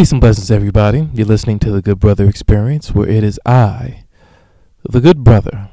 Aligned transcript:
Peace 0.00 0.12
and 0.12 0.20
blessings, 0.22 0.50
everybody. 0.50 1.10
You're 1.12 1.26
listening 1.26 1.58
to 1.58 1.70
the 1.70 1.82
Good 1.82 2.00
Brother 2.00 2.26
Experience, 2.26 2.94
where 2.94 3.06
it 3.06 3.22
is 3.22 3.38
I, 3.44 4.04
the 4.82 4.98
Good 4.98 5.22
Brother, 5.22 5.68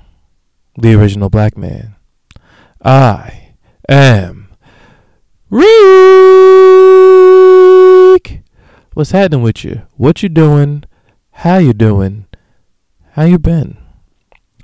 the 0.77 0.93
original 0.95 1.29
black 1.29 1.55
man. 1.55 1.95
I 2.83 3.53
am 3.87 4.49
Reek. 5.49 5.63
What's 8.95 9.11
happening 9.11 9.43
with 9.43 9.63
you? 9.63 9.83
What 9.95 10.21
you 10.21 10.27
doing? 10.27 10.83
How 11.31 11.59
you 11.59 11.71
doing? 11.71 12.25
How 13.11 13.23
you 13.23 13.39
been? 13.39 13.77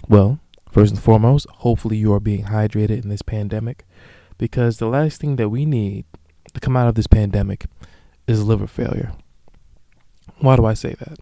Well, 0.10 0.42
first 0.70 0.92
and 0.92 1.02
foremost, 1.02 1.48
hopefully 1.60 1.96
you 1.96 2.12
are 2.12 2.20
being 2.20 2.48
hydrated 2.48 3.02
in 3.02 3.08
this 3.08 3.22
pandemic, 3.22 3.86
because 4.38 4.80
the 4.80 4.88
last 4.88 5.22
thing 5.22 5.38
that 5.38 5.48
we 5.48 5.66
need 5.66 6.04
to 6.54 6.60
come 6.60 6.76
out 6.76 6.90
of 6.90 6.96
this 6.96 7.08
pandemic 7.08 7.68
is 8.28 8.44
liver 8.44 8.68
failure. 8.68 9.14
Why 10.44 10.58
do 10.58 10.66
I 10.66 10.74
say 10.74 10.94
that? 11.00 11.20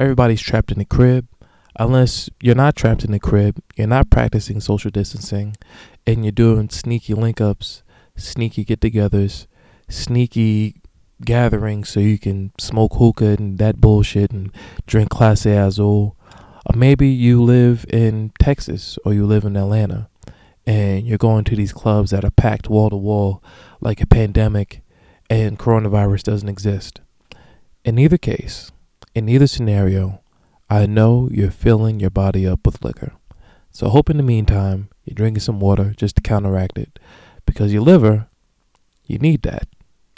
Everybody's 0.00 0.40
trapped 0.40 0.72
in 0.72 0.80
the 0.80 0.84
crib. 0.84 1.28
Unless 1.78 2.30
you're 2.40 2.56
not 2.56 2.74
trapped 2.74 3.04
in 3.04 3.12
the 3.12 3.20
crib, 3.20 3.62
you're 3.76 3.86
not 3.86 4.10
practicing 4.10 4.58
social 4.58 4.90
distancing, 4.90 5.54
and 6.04 6.24
you're 6.24 6.32
doing 6.32 6.68
sneaky 6.68 7.14
link 7.14 7.40
ups, 7.40 7.84
sneaky 8.16 8.64
get 8.64 8.80
togethers, 8.80 9.46
sneaky 9.88 10.82
gatherings 11.24 11.90
so 11.90 12.00
you 12.00 12.18
can 12.18 12.50
smoke 12.58 12.94
hookah 12.94 13.36
and 13.38 13.58
that 13.58 13.80
bullshit 13.80 14.32
and 14.32 14.50
drink 14.88 15.10
Clase 15.10 15.46
Azul. 15.46 16.16
Or 16.66 16.76
maybe 16.76 17.06
you 17.06 17.40
live 17.40 17.86
in 17.88 18.32
Texas 18.40 18.98
or 19.04 19.14
you 19.14 19.26
live 19.26 19.44
in 19.44 19.56
Atlanta 19.56 20.08
and 20.66 21.06
you're 21.06 21.18
going 21.18 21.44
to 21.44 21.54
these 21.54 21.72
clubs 21.72 22.10
that 22.10 22.24
are 22.24 22.32
packed 22.32 22.68
wall 22.68 22.90
to 22.90 22.96
wall 22.96 23.44
like 23.80 24.00
a 24.00 24.06
pandemic 24.08 24.82
and 25.30 25.56
coronavirus 25.56 26.24
doesn't 26.24 26.48
exist. 26.48 27.00
In 27.84 27.98
either 27.98 28.16
case, 28.16 28.72
in 29.14 29.28
either 29.28 29.46
scenario, 29.46 30.22
I 30.70 30.86
know 30.86 31.28
you're 31.30 31.50
filling 31.50 32.00
your 32.00 32.10
body 32.10 32.46
up 32.46 32.64
with 32.64 32.82
liquor. 32.82 33.12
So 33.70 33.90
hope 33.90 34.08
in 34.08 34.16
the 34.16 34.22
meantime 34.22 34.88
you're 35.04 35.14
drinking 35.14 35.40
some 35.40 35.60
water 35.60 35.92
just 35.94 36.16
to 36.16 36.22
counteract 36.22 36.78
it. 36.78 36.98
Because 37.44 37.74
your 37.74 37.82
liver, 37.82 38.28
you 39.04 39.18
need 39.18 39.42
that. 39.42 39.68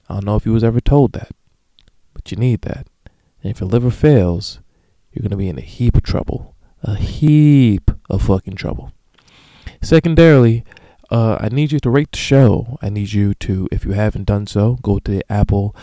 I 0.09 0.15
don't 0.15 0.27
know 0.27 0.37
if 0.37 0.47
you 0.47 0.53
was 0.53 0.63
ever 0.63 0.81
told 0.81 1.13
that, 1.15 1.33
but 2.15 2.31
you 2.31 2.37
need 2.37 2.63
that. 2.63 2.87
And 3.43 3.51
if 3.51 3.59
your 3.59 3.69
liver 3.69 3.91
fails, 3.91 4.61
you're 5.11 5.25
gonna 5.25 5.37
be 5.37 5.49
in 5.49 5.59
a 5.59 5.63
heap 5.63 5.97
of 5.97 6.05
trouble. 6.05 6.55
A 6.85 6.95
heap 6.95 7.91
of 8.09 8.23
fucking 8.23 8.55
trouble. 8.55 8.93
Secondarily, 9.83 10.63
uh, 11.11 11.39
I 11.41 11.49
need 11.49 11.73
you 11.73 11.81
to 11.81 11.91
rate 11.91 12.13
the 12.13 12.19
show. 12.19 12.79
I 12.81 12.91
need 12.91 13.13
you 13.13 13.35
to, 13.35 13.67
if 13.73 13.85
you 13.85 13.93
haven't 13.93 14.25
done 14.25 14.47
so, 14.47 14.79
go 14.83 15.01
to 15.01 15.11
the 15.11 15.33
Apple 15.33 15.75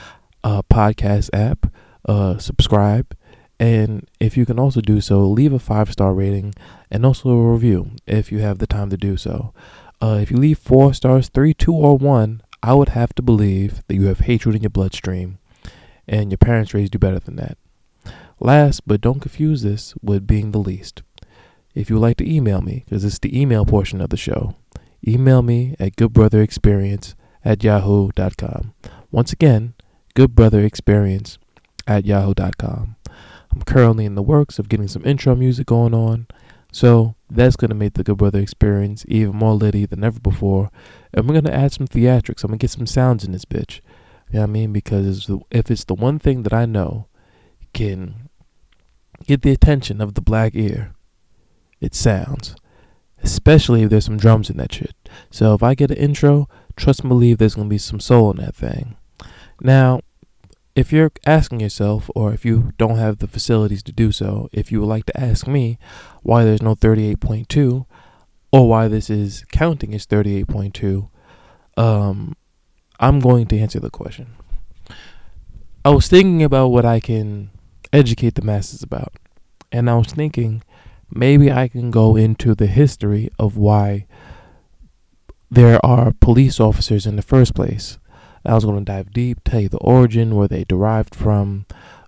uh, 0.44 0.61
podcast 0.63 1.30
app, 1.33 1.72
uh, 2.08 2.38
subscribe, 2.38 3.16
and 3.59 4.09
if 4.19 4.36
you 4.36 4.45
can 4.45 4.59
also 4.59 4.81
do 4.81 5.00
so, 5.00 5.22
leave 5.22 5.53
a 5.53 5.59
five 5.59 5.91
star 5.91 6.13
rating 6.13 6.53
and 6.91 7.05
also 7.05 7.30
a 7.30 7.52
review 7.52 7.91
if 8.05 8.31
you 8.31 8.39
have 8.39 8.59
the 8.59 8.67
time 8.67 8.89
to 8.89 8.97
do 8.97 9.16
so. 9.17 9.53
Uh, 10.02 10.19
if 10.22 10.30
you 10.30 10.38
leave 10.38 10.59
four 10.59 10.94
stars, 10.94 11.30
three, 11.30 11.53
two, 11.53 11.73
or 11.73 11.97
one, 11.97 12.41
I 12.61 12.73
would 12.73 12.89
have 12.89 13.13
to 13.16 13.22
believe 13.22 13.81
that 13.88 13.95
you 13.95 14.08
have 14.08 14.22
hatred 14.22 14.55
in 14.55 14.63
your 14.63 14.69
bloodstream 14.69 15.38
and 16.08 16.31
your 16.31 16.38
parents 16.38 16.73
raised 16.73 16.94
you 16.94 17.00
better 17.00 17.19
than 17.19 17.38
that. 17.38 17.57
Last, 18.39 18.85
but 18.85 19.02
don't 19.02 19.22
confuse 19.22 19.61
this 19.61 19.94
with 20.02 20.28
being 20.28 20.52
the 20.52 20.59
least. 20.59 21.02
If 21.73 21.89
you 21.89 21.95
would 21.95 22.02
like 22.02 22.17
to 22.17 22.30
email 22.30 22.61
me, 22.61 22.83
because 22.85 23.05
it's 23.05 23.19
the 23.19 23.39
email 23.39 23.66
portion 23.66 24.02
of 24.02 24.09
the 24.09 24.17
show, 24.17 24.55
email 25.07 25.41
me 25.41 25.75
at 25.80 25.95
goodbrotherexperience 25.95 27.16
at 27.45 27.63
yahoo.com. 27.63 28.73
Once 29.11 29.31
again, 29.31 29.73
goodbrotherexperience 30.16 31.38
at 31.88 32.06
yahoo.com. 32.06 32.95
I'm 33.52 33.61
currently 33.64 34.06
in 34.06 34.16
the 34.16 34.23
works 34.23 34.58
of 34.58 34.69
getting 34.69 34.88
some 34.88 35.06
intro 35.06 35.36
music 35.36 35.67
going 35.67 35.94
on, 35.94 36.28
so 36.72 37.16
that's 37.30 37.56
going 37.56 37.69
to 37.69 37.75
make 37.75 37.94
the 37.94 38.03
Good 38.03 38.17
Brother 38.17 38.39
experience 38.39 39.06
even 39.08 39.35
more 39.35 39.53
litty 39.53 39.85
than 39.85 40.03
ever 40.03 40.19
before. 40.19 40.72
And 41.13 41.28
we're 41.28 41.34
going 41.34 41.46
to 41.46 41.53
add 41.53 41.72
some 41.72 41.88
theatrics. 41.88 42.44
I'm 42.44 42.50
going 42.50 42.59
to 42.59 42.63
get 42.63 42.72
some 42.72 42.88
sounds 42.88 43.24
in 43.24 43.31
this 43.31 43.46
bitch. 43.46 43.81
You 44.31 44.35
know 44.35 44.41
what 44.41 44.50
I 44.50 44.53
mean? 44.53 44.74
Because 44.74 45.29
if 45.51 45.69
it's 45.69 45.84
the 45.84 45.94
one 45.94 46.18
thing 46.18 46.41
that 46.44 46.53
I 46.53 46.66
know 46.66 47.07
can 47.74 48.30
get 49.28 49.44
the 49.44 49.51
attention 49.51 50.01
of 50.01 50.16
the 50.16 50.22
black 50.22 50.56
ear, 50.56 50.95
it 51.80 51.94
sounds. 51.94 52.56
Especially 53.22 53.84
if 53.84 53.91
there's 53.91 54.06
some 54.06 54.18
drums 54.18 54.50
in 54.50 54.57
that 54.57 54.74
shit. 54.74 54.95
So 55.30 55.53
if 55.53 55.62
I 55.62 55.75
get 55.75 55.91
an 55.91 55.97
intro, 55.97 56.50
trust 56.75 57.03
me, 57.03 57.09
believe 57.09 57.38
there's 57.38 57.56
going 57.56 57.68
to 57.68 57.74
be 57.74 57.78
some 57.78 58.00
soul 58.00 58.31
in 58.31 58.38
that 58.38 58.56
thing. 58.56 58.97
Now, 59.62 60.02
if 60.75 60.91
you're 60.91 61.12
asking 61.25 61.59
yourself, 61.59 62.09
or 62.16 62.34
if 62.34 62.44
you 62.46 62.74
don't 62.78 62.97
have 62.97 63.19
the 63.19 63.28
facilities 63.28 63.84
to 63.84 63.91
do 63.91 64.12
so, 64.12 64.50
if 64.52 64.72
you 64.72 64.80
would 64.80 64.88
like 64.88 65.06
to 65.06 65.19
ask 65.19 65.47
me 65.47 65.78
why 66.24 66.44
there's 66.44 66.62
no 66.62 66.75
38.2, 66.75 67.86
or 68.52 68.69
why 68.69 68.88
this 68.88 69.09
is 69.09 69.46
counting 69.52 69.94
as 69.94 70.06
38.2, 70.06 71.09
um, 71.78 72.36
I'm 73.00 73.19
going 73.19 73.47
to 73.47 73.59
answer 73.59 73.80
the 73.80 73.90
question. 73.90 74.36
I 75.86 75.90
was 75.90 76.08
thinking 76.08 76.44
about 76.44 76.68
what 76.68 76.86
I 76.86 77.00
can 77.00 77.50
educate 77.92 78.36
the 78.36 78.42
masses 78.42 78.81
about, 78.81 79.13
and 79.72 79.90
I 79.90 79.96
was 79.96 80.08
thinking 80.08 80.63
maybe 81.12 81.52
I 81.52 81.68
can 81.68 81.92
go 81.92 82.16
into 82.16 82.56
the 82.56 82.68
history 82.68 83.30
of 83.38 83.58
why 83.58 84.08
there 85.52 85.84
are 85.86 86.13
police 86.19 86.59
officers 86.59 87.06
in 87.06 87.16
the 87.16 87.22
first 87.22 87.53
place. 87.53 88.00
I 88.46 88.54
was 88.56 88.66
going 88.66 88.84
to 88.84 88.92
dive 88.92 89.14
deep, 89.14 89.40
tell 89.44 89.62
you 89.62 89.70
the 89.70 89.78
origin, 89.78 90.36
where 90.36 90.48
they 90.48 90.64
derived 90.64 91.16
from, 91.16 91.66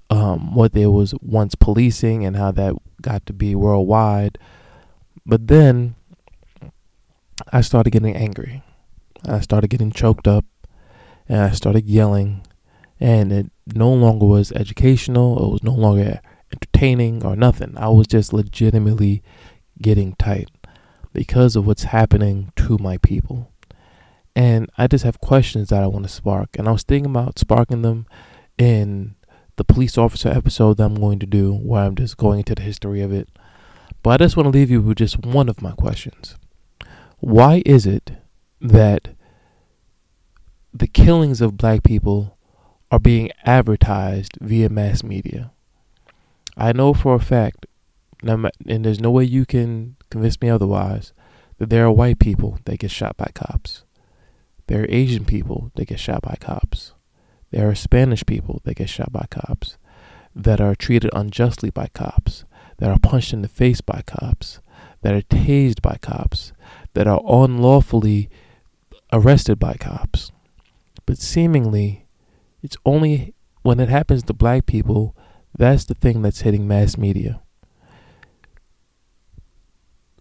um, 0.10 0.54
what 0.54 0.74
there 0.74 0.92
was 0.92 1.14
once 1.22 1.56
policing, 1.56 2.26
and 2.26 2.36
how 2.36 2.52
that 2.52 2.76
got 3.02 3.26
to 3.28 3.34
be 3.34 3.56
worldwide. 3.56 4.38
But 5.26 5.48
then 5.48 5.96
I 7.52 7.62
started 7.62 7.92
getting 7.92 8.16
angry. 8.16 8.64
I 9.28 9.40
started 9.40 9.70
getting 9.70 9.92
choked 9.92 10.28
up, 10.28 10.46
and 11.28 11.40
I 11.40 11.52
started 11.52 11.86
yelling, 11.86 12.46
and 13.00 13.32
it 13.32 13.52
no 13.74 13.92
longer 13.92 14.26
was 14.26 14.52
educational. 14.52 15.38
It 15.38 15.52
was 15.52 15.64
no 15.64 15.74
longer 15.74 16.20
entertaining 16.54 17.26
or 17.26 17.36
nothing. 17.36 17.76
I 17.78 17.90
was 17.90 18.08
just 18.08 18.34
legitimately 18.34 19.24
getting 19.82 20.16
tight 20.16 20.50
because 21.14 21.56
of 21.56 21.66
what's 21.66 21.84
happening 21.84 22.52
to 22.58 22.78
my 22.78 22.98
people. 22.98 23.52
And 24.36 24.70
I 24.78 24.88
just 24.88 25.06
have 25.06 25.22
questions 25.22 25.70
that 25.70 25.82
I 25.82 25.88
want 25.88 26.06
to 26.06 26.12
spark. 26.12 26.50
And 26.58 26.68
I 26.68 26.72
was 26.72 26.84
thinking 26.84 27.12
about 27.12 27.40
sparking 27.40 27.84
them 27.84 28.06
in 28.58 29.16
the 29.56 29.64
police 29.64 29.98
officer 29.98 30.28
episode 30.28 30.76
that 30.78 30.84
I'm 30.84 30.96
going 30.96 31.20
to 31.20 31.26
do, 31.26 31.54
where 31.54 31.84
I'm 31.84 31.96
just 31.96 32.18
going 32.18 32.40
into 32.40 32.56
the 32.56 32.62
history 32.62 33.02
of 33.02 33.14
it. 33.14 33.30
But 34.04 34.22
I 34.22 34.26
just 34.26 34.36
want 34.36 34.48
to 34.48 34.52
leave 34.58 34.70
you 34.70 34.82
with 34.82 34.98
just 34.98 35.26
one 35.26 35.48
of 35.48 35.62
my 35.62 35.72
questions. 35.72 36.36
Why 37.20 37.64
is 37.66 37.86
it 37.86 38.12
that 38.60 39.16
the 40.74 40.88
killings 40.88 41.40
of 41.40 41.56
black 41.56 41.84
people 41.84 42.38
are 42.92 43.00
being 43.00 43.32
advertised 43.46 44.38
via 44.42 44.68
mass 44.68 45.02
media? 45.02 45.54
I 46.58 46.74
know 46.74 46.94
for 46.94 47.16
a 47.16 47.20
fact, 47.20 47.66
and 48.22 48.52
there's 48.68 49.00
no 49.00 49.12
way 49.12 49.24
you 49.24 49.46
can 49.46 49.96
convince 50.10 50.42
me 50.42 50.50
otherwise, 50.50 51.14
that 51.58 51.70
there 51.70 51.86
are 51.86 51.92
white 51.92 52.20
people 52.20 52.60
that 52.66 52.80
get 52.80 52.92
shot 52.92 53.16
by 53.16 53.32
cops. 53.34 53.85
There 54.68 54.82
are 54.82 54.88
Asian 54.90 55.26
people 55.26 55.72
that 55.76 55.86
get 55.86 56.00
shot 56.00 56.22
by 56.22 56.38
cops. 56.40 56.94
There 57.52 57.70
are 57.70 57.76
Spanish 57.76 58.26
people 58.26 58.62
that 58.64 58.76
get 58.76 58.90
shot 58.90 59.12
by 59.12 59.28
cops, 59.30 59.78
that 60.36 60.60
are 60.60 60.76
treated 60.76 61.12
unjustly 61.14 61.70
by 61.70 61.88
cops, 61.94 62.46
that 62.78 62.90
are 62.90 63.00
punched 63.00 63.32
in 63.34 63.42
the 63.42 63.48
face 63.48 63.82
by 63.82 64.02
cops, 64.06 64.60
that 65.02 65.14
are 65.14 65.22
tased 65.22 65.82
by 65.82 65.98
cops, 66.02 66.52
that 66.94 67.08
are 67.08 67.22
unlawfully 67.26 68.30
arrested 69.14 69.60
by 69.60 69.76
cops. 69.76 70.32
But 71.06 71.20
seemingly, 71.20 72.08
it's 72.64 72.78
only 72.86 73.36
when 73.62 73.80
it 73.80 73.90
happens 73.90 74.24
to 74.24 74.34
black 74.34 74.66
people 74.66 75.16
that's 75.58 75.86
the 75.86 75.94
thing 75.94 76.22
that's 76.22 76.42
hitting 76.42 76.68
mass 76.68 76.98
media. 76.98 77.42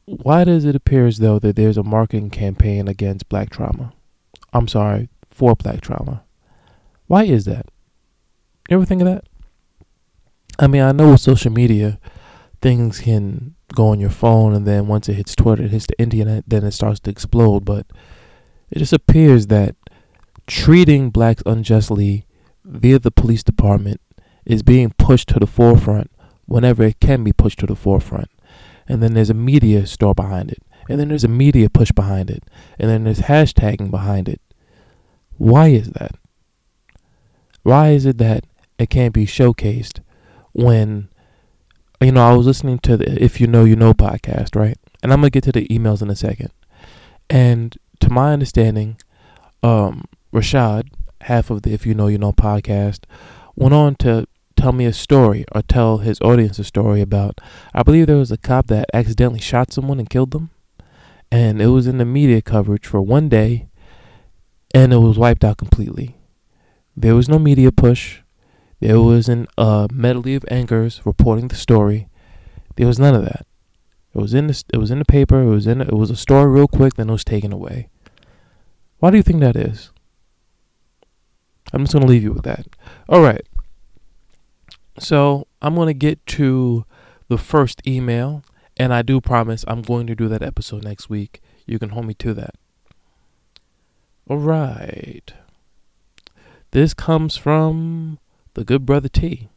Why 0.04 0.44
does 0.44 0.64
it 0.64 0.76
appear 0.76 1.06
as 1.06 1.18
though 1.18 1.38
that 1.38 1.56
there's 1.56 1.78
a 1.78 1.82
marketing 1.82 2.30
campaign 2.30 2.86
against 2.86 3.28
black 3.28 3.50
trauma? 3.50 3.94
I'm 4.54 4.68
sorry, 4.68 5.08
for 5.30 5.54
black 5.56 5.80
trauma. 5.80 6.22
Why 7.06 7.24
is 7.24 7.44
that? 7.44 7.66
You 8.70 8.76
ever 8.76 8.86
think 8.86 9.02
of 9.02 9.08
that? 9.08 9.24
I 10.58 10.68
mean, 10.68 10.82
I 10.82 10.92
know 10.92 11.10
with 11.10 11.20
social 11.20 11.52
media, 11.52 11.98
things 12.62 13.00
can 13.00 13.56
go 13.74 13.88
on 13.88 14.00
your 14.00 14.10
phone, 14.10 14.54
and 14.54 14.66
then 14.66 14.86
once 14.86 15.08
it 15.08 15.14
hits 15.14 15.34
Twitter, 15.34 15.64
it 15.64 15.72
hits 15.72 15.86
the 15.86 16.00
internet, 16.00 16.44
then 16.46 16.64
it 16.64 16.70
starts 16.70 17.00
to 17.00 17.10
explode. 17.10 17.64
But 17.64 17.86
it 18.70 18.78
just 18.78 18.92
appears 18.92 19.48
that 19.48 19.74
treating 20.46 21.10
blacks 21.10 21.42
unjustly 21.44 22.26
via 22.64 22.98
the 22.98 23.10
police 23.10 23.42
department 23.42 24.00
is 24.46 24.62
being 24.62 24.94
pushed 24.98 25.28
to 25.30 25.38
the 25.38 25.46
forefront 25.46 26.10
whenever 26.46 26.84
it 26.84 27.00
can 27.00 27.24
be 27.24 27.32
pushed 27.32 27.58
to 27.58 27.66
the 27.66 27.74
forefront. 27.74 28.30
And 28.86 29.02
then 29.02 29.14
there's 29.14 29.30
a 29.30 29.34
media 29.34 29.86
store 29.86 30.14
behind 30.14 30.50
it. 30.50 30.62
And 30.88 31.00
then 31.00 31.08
there's 31.08 31.24
a 31.24 31.28
media 31.28 31.70
push 31.70 31.90
behind 31.92 32.30
it. 32.30 32.44
And 32.78 32.90
then 32.90 33.04
there's 33.04 33.20
hashtagging 33.20 33.90
behind 33.90 34.28
it. 34.28 34.40
Why 35.38 35.68
is 35.68 35.90
that? 35.90 36.12
Why 37.62 37.90
is 37.90 38.06
it 38.06 38.18
that 38.18 38.44
it 38.78 38.90
can't 38.90 39.14
be 39.14 39.26
showcased 39.26 40.00
when 40.52 41.08
you 42.00 42.12
know 42.12 42.28
I 42.28 42.34
was 42.34 42.46
listening 42.46 42.78
to 42.80 42.96
the 42.96 43.22
If 43.22 43.40
You 43.40 43.46
Know 43.46 43.64
You 43.64 43.76
Know 43.76 43.94
podcast, 43.94 44.54
right? 44.54 44.78
And 45.02 45.12
I'm 45.12 45.20
gonna 45.20 45.30
get 45.30 45.44
to 45.44 45.52
the 45.52 45.66
emails 45.68 46.02
in 46.02 46.10
a 46.10 46.16
second. 46.16 46.50
And 47.30 47.76
to 48.00 48.10
my 48.10 48.32
understanding, 48.32 48.98
um, 49.62 50.04
Rashad, 50.32 50.88
half 51.22 51.50
of 51.50 51.62
the 51.62 51.72
If 51.72 51.86
You 51.86 51.94
Know 51.94 52.08
You 52.08 52.18
Know 52.18 52.32
podcast, 52.32 53.00
went 53.56 53.74
on 53.74 53.94
to 53.96 54.26
tell 54.56 54.72
me 54.72 54.84
a 54.84 54.92
story 54.92 55.44
or 55.52 55.62
tell 55.62 55.98
his 55.98 56.20
audience 56.20 56.58
a 56.58 56.64
story 56.64 57.00
about 57.00 57.40
I 57.72 57.82
believe 57.82 58.06
there 58.06 58.16
was 58.16 58.30
a 58.30 58.36
cop 58.36 58.68
that 58.68 58.86
accidentally 58.94 59.40
shot 59.40 59.72
someone 59.72 59.98
and 59.98 60.08
killed 60.08 60.30
them. 60.30 60.50
And 61.30 61.60
it 61.60 61.68
was 61.68 61.86
in 61.86 61.98
the 61.98 62.04
media 62.04 62.40
coverage 62.42 62.86
for 62.86 63.02
one 63.02 63.28
day 63.28 63.68
and 64.74 64.92
it 64.92 64.98
was 64.98 65.16
wiped 65.16 65.44
out 65.44 65.56
completely. 65.56 66.16
There 66.96 67.14
was 67.14 67.28
no 67.28 67.38
media 67.38 67.70
push. 67.70 68.20
There 68.80 69.00
wasn't 69.00 69.48
uh, 69.56 69.86
a 69.88 69.92
medley 69.92 70.34
of 70.34 70.44
anchors 70.50 71.00
reporting 71.04 71.48
the 71.48 71.54
story. 71.54 72.08
There 72.76 72.86
was 72.86 72.98
none 72.98 73.14
of 73.14 73.24
that. 73.24 73.46
It 74.14 74.20
was 74.20 74.34
in 74.34 74.48
the 74.48 74.64
it 74.72 74.78
was 74.78 74.90
in 74.90 74.98
the 74.98 75.04
paper. 75.04 75.40
It 75.40 75.48
was 75.48 75.66
in 75.66 75.80
it 75.80 75.92
was 75.92 76.10
a 76.10 76.16
story 76.16 76.50
real 76.50 76.68
quick. 76.68 76.94
Then 76.94 77.08
it 77.08 77.12
was 77.12 77.24
taken 77.24 77.52
away. 77.52 77.88
Why 78.98 79.10
do 79.10 79.16
you 79.16 79.22
think 79.22 79.40
that 79.40 79.56
is? 79.56 79.90
I'm 81.72 81.84
just 81.84 81.94
gonna 81.94 82.06
leave 82.06 82.22
you 82.22 82.32
with 82.32 82.44
that. 82.44 82.66
All 83.08 83.22
right. 83.22 83.46
So 84.98 85.46
I'm 85.62 85.74
gonna 85.74 85.94
get 85.94 86.24
to 86.26 86.84
the 87.28 87.38
first 87.38 87.86
email, 87.86 88.44
and 88.76 88.92
I 88.92 89.02
do 89.02 89.20
promise 89.20 89.64
I'm 89.66 89.82
going 89.82 90.06
to 90.08 90.14
do 90.14 90.28
that 90.28 90.42
episode 90.42 90.84
next 90.84 91.08
week. 91.08 91.40
You 91.66 91.78
can 91.78 91.90
hold 91.90 92.06
me 92.06 92.14
to 92.14 92.34
that. 92.34 92.54
All 94.28 94.38
right. 94.38 95.32
This 96.70 96.94
comes 96.94 97.36
from 97.36 98.18
the 98.54 98.64
good 98.64 98.86
brother 98.86 99.08
T. 99.08 99.48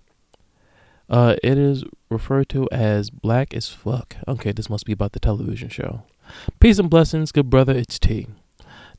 Uh, 1.09 1.35
it 1.41 1.57
is 1.57 1.83
referred 2.09 2.49
to 2.49 2.67
as 2.71 3.09
Black 3.09 3.53
as 3.53 3.69
Fuck. 3.69 4.17
Okay, 4.27 4.51
this 4.51 4.69
must 4.69 4.85
be 4.85 4.91
about 4.91 5.13
the 5.13 5.19
television 5.19 5.69
show. 5.69 6.03
Peace 6.59 6.79
and 6.79 6.89
blessings, 6.89 7.31
good 7.31 7.49
brother. 7.49 7.73
It's 7.73 7.97
T. 7.97 8.27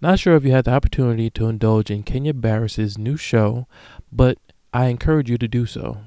Not 0.00 0.18
sure 0.18 0.36
if 0.36 0.44
you 0.44 0.52
had 0.52 0.64
the 0.64 0.72
opportunity 0.72 1.28
to 1.30 1.48
indulge 1.48 1.90
in 1.90 2.02
Kenya 2.02 2.32
Barris's 2.32 2.96
new 2.96 3.16
show, 3.16 3.66
but 4.10 4.38
I 4.72 4.86
encourage 4.86 5.28
you 5.28 5.36
to 5.38 5.48
do 5.48 5.66
so. 5.66 5.98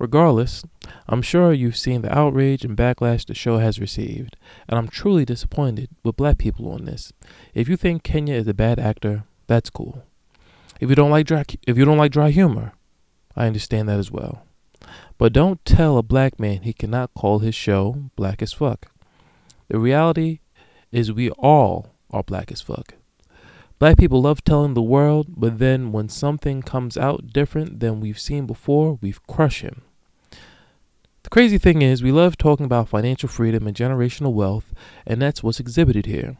Regardless, 0.00 0.64
I'm 1.10 1.20
sure 1.20 1.52
you've 1.52 1.76
seen 1.76 2.00
the 2.00 2.18
outrage 2.18 2.64
and 2.64 2.74
backlash 2.74 3.26
the 3.26 3.34
show 3.34 3.58
has 3.58 3.78
received, 3.78 4.38
and 4.66 4.78
I'm 4.78 4.88
truly 4.88 5.26
disappointed 5.26 5.90
with 6.02 6.16
black 6.16 6.38
people 6.38 6.72
on 6.72 6.86
this. 6.86 7.12
If 7.52 7.68
you 7.68 7.76
think 7.76 8.02
Kenya 8.02 8.34
is 8.34 8.48
a 8.48 8.54
bad 8.54 8.78
actor, 8.78 9.24
that's 9.46 9.68
cool. 9.68 10.02
If 10.80 10.88
you 10.88 10.94
don't 10.94 11.10
like 11.10 11.26
dry, 11.26 11.44
if 11.66 11.76
you 11.76 11.84
don't 11.84 11.98
like 11.98 12.12
dry 12.12 12.30
humor, 12.30 12.72
I 13.36 13.46
understand 13.46 13.90
that 13.90 13.98
as 13.98 14.10
well. 14.10 14.46
But 15.18 15.34
don't 15.34 15.62
tell 15.66 15.98
a 15.98 16.02
black 16.02 16.40
man 16.40 16.62
he 16.62 16.72
cannot 16.72 17.12
call 17.12 17.40
his 17.40 17.54
show 17.54 18.04
black 18.16 18.40
as 18.40 18.54
fuck. 18.54 18.86
The 19.68 19.78
reality 19.78 20.40
is 20.90 21.12
we 21.12 21.28
all 21.32 21.90
are 22.10 22.22
black 22.22 22.50
as 22.50 22.62
fuck. 22.62 22.94
Black 23.78 23.98
people 23.98 24.22
love 24.22 24.44
telling 24.44 24.72
the 24.72 24.80
world, 24.80 25.26
but 25.36 25.58
then 25.58 25.92
when 25.92 26.08
something 26.08 26.62
comes 26.62 26.96
out 26.96 27.34
different 27.34 27.80
than 27.80 28.00
we've 28.00 28.18
seen 28.18 28.46
before, 28.46 28.98
we 29.02 29.14
crush 29.28 29.60
him. 29.60 29.82
The 31.30 31.34
crazy 31.34 31.58
thing 31.58 31.80
is, 31.80 32.02
we 32.02 32.10
love 32.10 32.36
talking 32.36 32.66
about 32.66 32.88
financial 32.88 33.28
freedom 33.28 33.64
and 33.68 33.76
generational 33.76 34.32
wealth, 34.32 34.74
and 35.06 35.22
that's 35.22 35.44
what's 35.44 35.60
exhibited 35.60 36.06
here. 36.06 36.36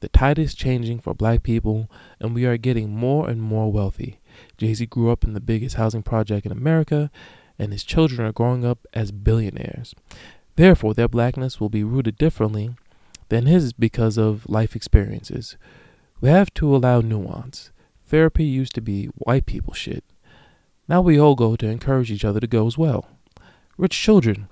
The 0.00 0.08
tide 0.08 0.36
is 0.36 0.52
changing 0.52 0.98
for 0.98 1.14
black 1.14 1.44
people, 1.44 1.88
and 2.18 2.34
we 2.34 2.44
are 2.44 2.56
getting 2.56 2.90
more 2.90 3.30
and 3.30 3.40
more 3.40 3.70
wealthy. 3.70 4.18
Jay 4.58 4.74
Z 4.74 4.86
grew 4.86 5.12
up 5.12 5.22
in 5.22 5.34
the 5.34 5.40
biggest 5.40 5.76
housing 5.76 6.02
project 6.02 6.44
in 6.44 6.50
America, 6.50 7.08
and 7.56 7.70
his 7.70 7.84
children 7.84 8.26
are 8.26 8.32
growing 8.32 8.64
up 8.64 8.84
as 8.92 9.12
billionaires. 9.12 9.94
Therefore, 10.56 10.92
their 10.92 11.06
blackness 11.06 11.60
will 11.60 11.70
be 11.70 11.84
rooted 11.84 12.18
differently 12.18 12.74
than 13.28 13.46
his 13.46 13.72
because 13.72 14.18
of 14.18 14.48
life 14.48 14.74
experiences. 14.74 15.56
We 16.20 16.30
have 16.30 16.52
to 16.54 16.74
allow 16.74 17.00
nuance. 17.00 17.70
Therapy 18.06 18.42
used 18.42 18.74
to 18.74 18.80
be 18.80 19.06
white 19.18 19.46
people 19.46 19.72
shit. 19.72 20.02
Now 20.88 21.00
we 21.00 21.16
all 21.16 21.36
go 21.36 21.54
to 21.54 21.68
encourage 21.68 22.10
each 22.10 22.24
other 22.24 22.40
to 22.40 22.48
go 22.48 22.66
as 22.66 22.76
well. 22.76 23.06
Rich 23.82 24.00
children 24.00 24.48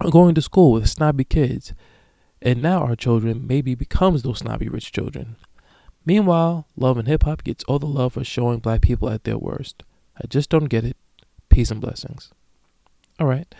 are 0.00 0.10
going 0.10 0.34
to 0.34 0.42
school 0.42 0.72
with 0.72 0.90
snobby 0.90 1.22
kids, 1.22 1.72
and 2.42 2.60
now 2.60 2.80
our 2.80 2.96
children 2.96 3.46
maybe 3.46 3.76
becomes 3.76 4.24
those 4.24 4.38
snobby 4.38 4.68
rich 4.68 4.90
children. 4.90 5.36
Meanwhile, 6.04 6.66
love 6.74 6.98
and 6.98 7.06
hip 7.06 7.22
hop 7.22 7.44
gets 7.44 7.62
all 7.68 7.78
the 7.78 7.86
love 7.86 8.14
for 8.14 8.24
showing 8.24 8.58
black 8.58 8.80
people 8.80 9.08
at 9.08 9.22
their 9.22 9.38
worst. 9.38 9.84
I 10.16 10.26
just 10.26 10.50
don't 10.50 10.64
get 10.64 10.84
it. 10.84 10.96
Peace 11.48 11.70
and 11.70 11.80
blessings. 11.80 12.32
All 13.20 13.28
right. 13.28 13.54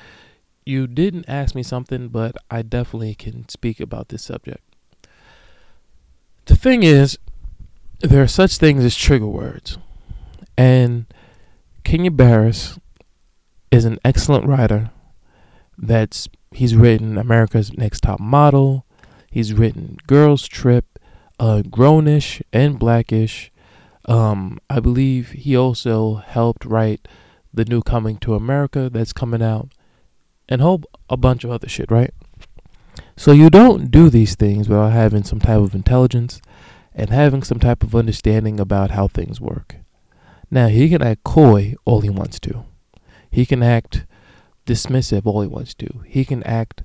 You 0.66 0.88
didn't 0.88 1.28
ask 1.28 1.54
me 1.54 1.62
something, 1.62 2.08
but 2.08 2.34
I 2.50 2.62
definitely 2.62 3.14
can 3.14 3.48
speak 3.48 3.78
about 3.78 4.08
this 4.08 4.24
subject. 4.24 4.64
The 6.46 6.56
thing 6.56 6.82
is, 6.82 7.16
there 8.00 8.24
are 8.24 8.26
such 8.26 8.56
things 8.56 8.84
as 8.84 8.96
trigger 8.96 9.28
words. 9.28 9.78
And 10.58 11.06
Kenya 11.84 12.10
Barris 12.10 12.76
is 13.70 13.84
an 13.84 13.98
excellent 14.04 14.46
writer. 14.46 14.90
That's 15.78 16.28
he's 16.50 16.74
written 16.74 17.16
America's 17.16 17.72
Next 17.72 18.00
Top 18.00 18.20
Model. 18.20 18.84
He's 19.30 19.52
written 19.52 19.98
Girls 20.06 20.46
Trip, 20.48 20.98
uh, 21.38 21.62
Grownish 21.64 22.42
and 22.52 22.78
Blackish. 22.78 23.52
Um, 24.06 24.58
I 24.68 24.80
believe 24.80 25.30
he 25.30 25.56
also 25.56 26.16
helped 26.16 26.64
write 26.64 27.06
the 27.52 27.64
new 27.64 27.82
Coming 27.82 28.16
to 28.18 28.34
America 28.34 28.90
that's 28.92 29.12
coming 29.12 29.42
out, 29.42 29.68
and 30.48 30.60
whole 30.60 30.82
a 31.08 31.16
bunch 31.16 31.44
of 31.44 31.50
other 31.50 31.68
shit, 31.68 31.90
right? 31.90 32.12
So 33.16 33.32
you 33.32 33.50
don't 33.50 33.90
do 33.90 34.08
these 34.10 34.34
things 34.34 34.68
without 34.68 34.92
having 34.92 35.24
some 35.24 35.40
type 35.40 35.60
of 35.60 35.74
intelligence 35.74 36.40
and 36.94 37.10
having 37.10 37.42
some 37.42 37.60
type 37.60 37.82
of 37.82 37.94
understanding 37.94 38.58
about 38.58 38.92
how 38.92 39.08
things 39.08 39.40
work. 39.40 39.76
Now 40.50 40.68
he 40.68 40.88
can 40.88 41.02
act 41.02 41.22
coy 41.22 41.74
all 41.84 42.00
he 42.00 42.10
wants 42.10 42.40
to. 42.40 42.64
He 43.30 43.46
can 43.46 43.62
act 43.62 44.06
dismissive 44.66 45.26
all 45.26 45.42
he 45.42 45.48
wants 45.48 45.74
to. 45.74 46.02
He 46.06 46.24
can 46.24 46.42
act 46.44 46.82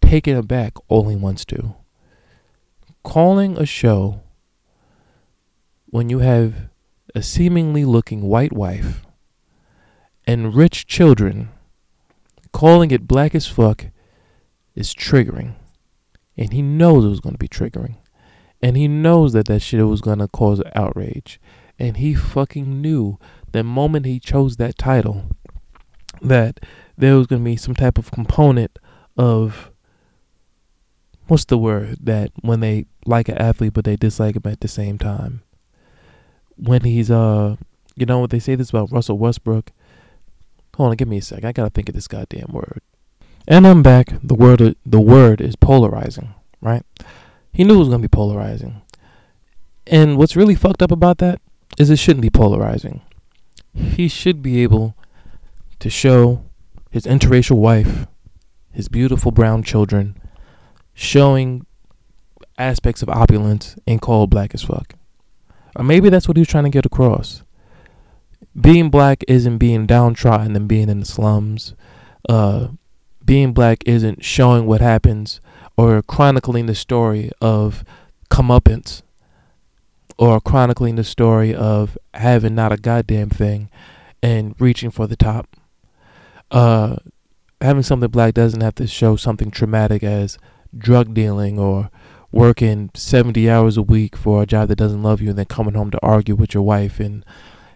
taken 0.00 0.36
aback 0.36 0.74
all 0.88 1.08
he 1.08 1.16
wants 1.16 1.44
to. 1.46 1.74
Calling 3.02 3.56
a 3.58 3.66
show 3.66 4.20
when 5.86 6.10
you 6.10 6.18
have 6.20 6.68
a 7.14 7.22
seemingly 7.22 7.84
looking 7.84 8.22
white 8.22 8.52
wife 8.52 9.02
and 10.26 10.54
rich 10.54 10.86
children, 10.86 11.48
calling 12.52 12.90
it 12.90 13.08
black 13.08 13.34
as 13.34 13.46
fuck 13.46 13.86
is 14.74 14.94
triggering. 14.94 15.54
And 16.36 16.52
he 16.52 16.62
knows 16.62 17.04
it 17.04 17.08
was 17.08 17.20
going 17.20 17.34
to 17.34 17.38
be 17.38 17.48
triggering. 17.48 17.96
And 18.62 18.76
he 18.76 18.88
knows 18.88 19.32
that 19.32 19.46
that 19.46 19.62
shit 19.62 19.84
was 19.86 20.00
going 20.00 20.18
to 20.18 20.28
cause 20.28 20.62
outrage. 20.74 21.40
And 21.78 21.96
he 21.96 22.14
fucking 22.14 22.80
knew 22.80 23.18
the 23.52 23.64
moment 23.64 24.06
he 24.06 24.20
chose 24.20 24.56
that 24.56 24.78
title 24.78 25.30
that 26.22 26.60
there 26.96 27.16
was 27.16 27.26
going 27.26 27.42
to 27.42 27.44
be 27.44 27.56
some 27.56 27.74
type 27.74 27.98
of 27.98 28.10
component 28.10 28.78
of 29.16 29.70
what's 31.26 31.44
the 31.44 31.58
word 31.58 31.98
that 32.00 32.30
when 32.40 32.60
they 32.60 32.86
like 33.04 33.28
an 33.28 33.36
athlete 33.38 33.74
but 33.74 33.84
they 33.84 33.96
dislike 33.96 34.36
him 34.36 34.42
at 34.46 34.60
the 34.60 34.68
same 34.68 34.98
time. 34.98 35.42
When 36.56 36.82
he's 36.82 37.10
uh 37.10 37.56
you 37.94 38.06
know 38.06 38.20
what 38.20 38.30
they 38.30 38.38
say 38.38 38.54
this 38.54 38.70
about 38.70 38.92
Russell 38.92 39.18
Westbrook? 39.18 39.72
Hold 40.76 40.90
on 40.90 40.96
give 40.96 41.08
me 41.08 41.18
a 41.18 41.22
sec. 41.22 41.44
I 41.44 41.52
gotta 41.52 41.70
think 41.70 41.88
of 41.88 41.94
this 41.94 42.08
goddamn 42.08 42.52
word. 42.52 42.80
And 43.46 43.66
I'm 43.66 43.82
back. 43.82 44.08
The 44.22 44.34
word 44.34 44.76
the 44.86 45.00
word 45.00 45.40
is 45.40 45.56
polarizing 45.56 46.34
right? 46.60 46.82
He 47.52 47.64
knew 47.64 47.76
it 47.76 47.78
was 47.78 47.88
gonna 47.88 48.00
be 48.00 48.08
polarizing. 48.08 48.82
And 49.86 50.16
what's 50.16 50.36
really 50.36 50.54
fucked 50.54 50.82
up 50.82 50.92
about 50.92 51.18
that 51.18 51.40
is 51.78 51.90
it 51.90 51.98
shouldn't 51.98 52.22
be 52.22 52.30
polarizing. 52.30 53.00
He 53.74 54.08
should 54.08 54.42
be 54.42 54.62
able 54.62 54.94
to 55.80 55.90
show 55.90 56.44
his 56.90 57.04
interracial 57.04 57.56
wife, 57.56 58.06
his 58.72 58.88
beautiful 58.88 59.30
brown 59.30 59.62
children, 59.62 60.16
showing 60.94 61.66
aspects 62.56 63.02
of 63.02 63.08
opulence 63.08 63.76
and 63.86 64.00
called 64.00 64.30
black 64.30 64.54
as 64.54 64.62
fuck. 64.62 64.94
Or 65.76 65.84
maybe 65.84 66.08
that's 66.08 66.26
what 66.26 66.36
he 66.36 66.40
was 66.40 66.48
trying 66.48 66.64
to 66.64 66.70
get 66.70 66.86
across. 66.86 67.42
Being 68.60 68.90
black 68.90 69.22
isn't 69.28 69.58
being 69.58 69.86
downtrodden 69.86 70.56
and 70.56 70.68
being 70.68 70.88
in 70.88 71.00
the 71.00 71.06
slums. 71.06 71.74
Uh, 72.28 72.68
being 73.24 73.52
black 73.52 73.86
isn't 73.86 74.24
showing 74.24 74.66
what 74.66 74.80
happens 74.80 75.40
or 75.76 76.02
chronicling 76.02 76.66
the 76.66 76.74
story 76.74 77.30
of 77.40 77.84
comeuppance 78.30 79.02
or 80.18 80.40
chronicling 80.40 80.96
the 80.96 81.04
story 81.04 81.54
of 81.54 81.96
having 82.14 82.54
not 82.54 82.72
a 82.72 82.76
goddamn 82.76 83.30
thing 83.30 83.70
and 84.22 84.54
reaching 84.58 84.90
for 84.90 85.06
the 85.06 85.14
top 85.16 85.57
uh, 86.50 86.96
having 87.60 87.82
something 87.82 88.10
black 88.10 88.34
doesn't 88.34 88.60
have 88.60 88.74
to 88.76 88.86
show 88.86 89.16
something 89.16 89.50
traumatic 89.50 90.02
as 90.02 90.38
drug 90.76 91.14
dealing 91.14 91.58
or 91.58 91.90
working 92.30 92.90
70 92.94 93.48
hours 93.48 93.76
a 93.76 93.82
week 93.82 94.16
for 94.16 94.42
a 94.42 94.46
job 94.46 94.68
that 94.68 94.76
doesn't 94.76 95.02
love 95.02 95.20
you 95.20 95.30
and 95.30 95.38
then 95.38 95.46
coming 95.46 95.74
home 95.74 95.90
to 95.90 95.98
argue 96.02 96.34
with 96.34 96.52
your 96.54 96.62
wife 96.62 97.00
and 97.00 97.24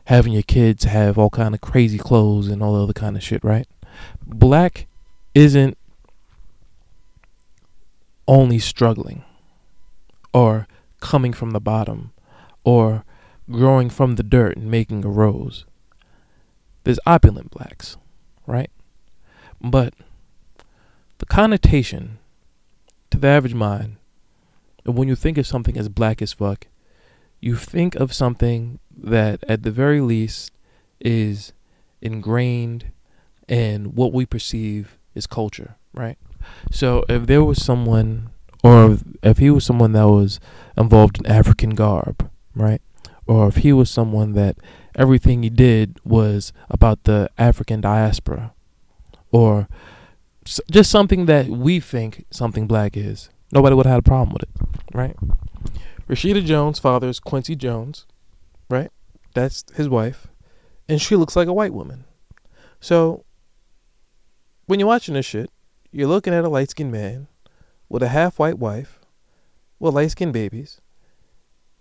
having 0.06 0.32
your 0.32 0.42
kids 0.42 0.84
have 0.84 1.16
all 1.16 1.30
kind 1.30 1.54
of 1.54 1.60
crazy 1.60 1.98
clothes 1.98 2.48
and 2.48 2.62
all 2.62 2.74
the 2.74 2.82
other 2.82 2.92
kind 2.92 3.16
of 3.16 3.22
shit, 3.22 3.42
right? 3.42 3.66
Black 4.26 4.86
isn't 5.34 5.76
only 8.28 8.58
struggling 8.58 9.24
or 10.32 10.66
coming 11.00 11.32
from 11.32 11.50
the 11.50 11.60
bottom 11.60 12.12
or 12.64 13.04
growing 13.50 13.90
from 13.90 14.16
the 14.16 14.22
dirt 14.22 14.56
and 14.56 14.70
making 14.70 15.04
a 15.04 15.08
rose. 15.08 15.64
There's 16.84 17.00
opulent 17.06 17.50
blacks, 17.50 17.96
right? 18.46 18.70
But 19.60 19.94
the 21.18 21.26
connotation 21.26 22.18
to 23.10 23.18
the 23.18 23.28
average 23.28 23.54
mind, 23.54 23.96
when 24.84 25.08
you 25.08 25.14
think 25.14 25.38
of 25.38 25.46
something 25.46 25.76
as 25.76 25.88
black 25.88 26.20
as 26.20 26.32
fuck, 26.32 26.66
you 27.40 27.56
think 27.56 27.94
of 27.94 28.12
something 28.12 28.78
that 28.96 29.44
at 29.48 29.62
the 29.62 29.70
very 29.70 30.00
least 30.00 30.52
is 31.00 31.52
ingrained 32.00 32.86
in 33.48 33.94
what 33.94 34.12
we 34.12 34.24
perceive 34.26 34.98
as 35.14 35.26
culture, 35.26 35.76
right? 35.92 36.18
So 36.70 37.04
if 37.08 37.26
there 37.26 37.44
was 37.44 37.64
someone, 37.64 38.30
or 38.64 38.92
if, 38.92 39.04
if 39.22 39.38
he 39.38 39.50
was 39.50 39.64
someone 39.64 39.92
that 39.92 40.08
was 40.08 40.40
involved 40.76 41.18
in 41.18 41.26
African 41.26 41.70
garb, 41.70 42.30
right? 42.54 42.80
Or 43.26 43.48
if 43.48 43.56
he 43.56 43.72
was 43.72 43.90
someone 43.90 44.32
that 44.32 44.56
everything 44.94 45.42
he 45.42 45.50
did 45.50 45.98
was 46.04 46.52
about 46.70 47.04
the 47.04 47.30
African 47.38 47.80
diaspora, 47.80 48.52
or 49.30 49.68
just 50.44 50.90
something 50.90 51.26
that 51.26 51.46
we 51.46 51.80
think 51.80 52.24
something 52.30 52.66
black 52.66 52.96
is, 52.96 53.30
nobody 53.52 53.74
would 53.74 53.86
have 53.86 53.94
had 53.94 54.00
a 54.00 54.02
problem 54.02 54.32
with 54.32 54.42
it, 54.42 54.50
right? 54.92 55.16
Rashida 56.08 56.44
Jones' 56.44 56.78
father 56.78 57.08
is 57.08 57.20
Quincy 57.20 57.56
Jones, 57.56 58.06
right? 58.68 58.90
That's 59.34 59.64
his 59.74 59.88
wife, 59.88 60.26
and 60.88 61.00
she 61.00 61.16
looks 61.16 61.36
like 61.36 61.48
a 61.48 61.52
white 61.52 61.72
woman. 61.72 62.04
So 62.80 63.24
when 64.66 64.80
you're 64.80 64.88
watching 64.88 65.14
this 65.14 65.26
shit, 65.26 65.50
you're 65.90 66.08
looking 66.08 66.34
at 66.34 66.44
a 66.44 66.48
light 66.48 66.70
skinned 66.70 66.92
man 66.92 67.28
with 67.88 68.02
a 68.02 68.08
half 68.08 68.38
white 68.38 68.58
wife 68.58 68.98
with 69.78 69.94
light 69.94 70.10
skinned 70.10 70.32
babies 70.32 70.80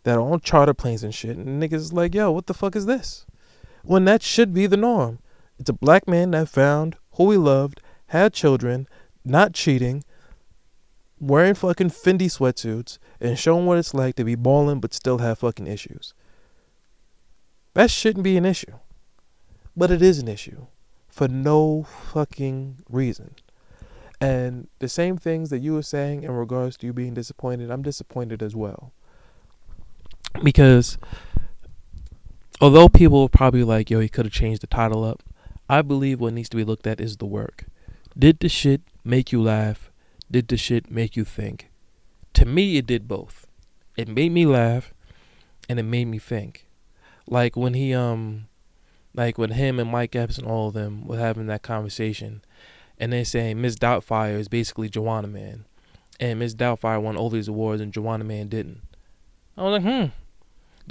that 0.03 0.17
are 0.17 0.21
on 0.21 0.39
charter 0.39 0.73
planes 0.73 1.03
and 1.03 1.13
shit, 1.13 1.37
and 1.37 1.61
niggas 1.61 1.93
like, 1.93 2.15
yo, 2.15 2.31
what 2.31 2.47
the 2.47 2.53
fuck 2.53 2.75
is 2.75 2.85
this? 2.85 3.25
When 3.83 4.05
that 4.05 4.21
should 4.21 4.53
be 4.53 4.67
the 4.67 4.77
norm. 4.77 5.19
It's 5.59 5.69
a 5.69 5.73
black 5.73 6.07
man 6.07 6.31
that 6.31 6.49
found 6.49 6.97
who 7.13 7.31
he 7.31 7.37
loved, 7.37 7.81
had 8.07 8.33
children, 8.33 8.87
not 9.23 9.53
cheating, 9.53 10.03
wearing 11.19 11.53
fucking 11.53 11.89
Fendi 11.89 12.25
sweatsuits, 12.25 12.97
and 13.19 13.37
showing 13.37 13.65
what 13.65 13.77
it's 13.77 13.93
like 13.93 14.15
to 14.15 14.23
be 14.23 14.35
balling 14.35 14.79
but 14.79 14.93
still 14.93 15.19
have 15.19 15.39
fucking 15.39 15.67
issues. 15.67 16.13
That 17.73 17.91
shouldn't 17.91 18.23
be 18.23 18.37
an 18.37 18.45
issue. 18.45 18.73
But 19.77 19.91
it 19.91 20.01
is 20.01 20.19
an 20.19 20.27
issue 20.27 20.65
for 21.07 21.27
no 21.27 21.83
fucking 21.83 22.79
reason. 22.89 23.35
And 24.19 24.67
the 24.79 24.89
same 24.89 25.17
things 25.17 25.49
that 25.49 25.59
you 25.59 25.73
were 25.73 25.81
saying 25.81 26.23
in 26.23 26.31
regards 26.31 26.77
to 26.77 26.87
you 26.87 26.93
being 26.93 27.13
disappointed, 27.13 27.71
I'm 27.71 27.81
disappointed 27.81 28.43
as 28.43 28.55
well. 28.55 28.93
Because 30.43 30.97
although 32.59 32.89
people 32.89 33.29
probably 33.29 33.63
like, 33.63 33.89
yo, 33.89 33.99
he 33.99 34.09
could 34.09 34.25
have 34.25 34.33
changed 34.33 34.61
the 34.61 34.67
title 34.67 35.03
up, 35.03 35.23
I 35.69 35.81
believe 35.81 36.19
what 36.19 36.33
needs 36.33 36.49
to 36.49 36.57
be 36.57 36.63
looked 36.63 36.87
at 36.87 36.99
is 36.99 37.17
the 37.17 37.25
work. 37.25 37.65
Did 38.17 38.39
the 38.39 38.49
shit 38.49 38.81
make 39.03 39.31
you 39.31 39.41
laugh? 39.41 39.91
Did 40.29 40.47
the 40.47 40.57
shit 40.57 40.91
make 40.91 41.15
you 41.15 41.23
think? 41.23 41.69
To 42.33 42.45
me, 42.45 42.77
it 42.77 42.85
did 42.85 43.07
both. 43.07 43.47
It 43.97 44.07
made 44.07 44.31
me 44.31 44.45
laugh 44.45 44.93
and 45.69 45.79
it 45.79 45.83
made 45.83 46.05
me 46.05 46.19
think. 46.19 46.67
Like 47.27 47.55
when 47.55 47.73
he, 47.73 47.93
um, 47.93 48.47
like 49.13 49.37
when 49.37 49.51
him 49.51 49.79
and 49.79 49.89
Mike 49.89 50.15
Epps 50.15 50.37
and 50.37 50.47
all 50.47 50.69
of 50.69 50.73
them 50.73 51.05
were 51.05 51.17
having 51.17 51.47
that 51.47 51.61
conversation 51.61 52.43
and 52.97 53.11
they're 53.11 53.25
saying 53.25 53.59
Miss 53.59 53.75
Doubtfire 53.75 54.37
is 54.37 54.47
basically 54.47 54.89
Joanna 54.89 55.27
Man. 55.27 55.65
And 56.19 56.39
Miss 56.39 56.53
Doubtfire 56.53 57.01
won 57.01 57.17
all 57.17 57.29
these 57.29 57.47
awards 57.47 57.81
and 57.81 57.91
Joanna 57.91 58.23
Man 58.23 58.47
didn't. 58.47 58.81
I 59.57 59.63
was 59.63 59.83
like, 59.83 59.93
hmm. 59.93 60.20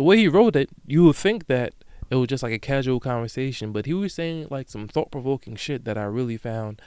The 0.01 0.05
way 0.05 0.17
he 0.17 0.29
wrote 0.29 0.57
it, 0.57 0.71
you 0.87 1.05
would 1.05 1.17
think 1.17 1.47
that 1.49 1.75
it 2.09 2.15
was 2.15 2.29
just 2.29 2.43
like 2.43 2.55
a 2.55 2.59
casual 2.59 3.01
conversation, 3.01 3.71
but 3.71 3.85
he 3.85 3.93
was 3.93 4.15
saying 4.15 4.47
like 4.49 4.71
some 4.71 4.89
thought 4.89 5.11
provoking 5.11 5.57
shit 5.57 5.85
that 5.85 5.99
I 5.99 6.05
really 6.05 6.39
found 6.39 6.81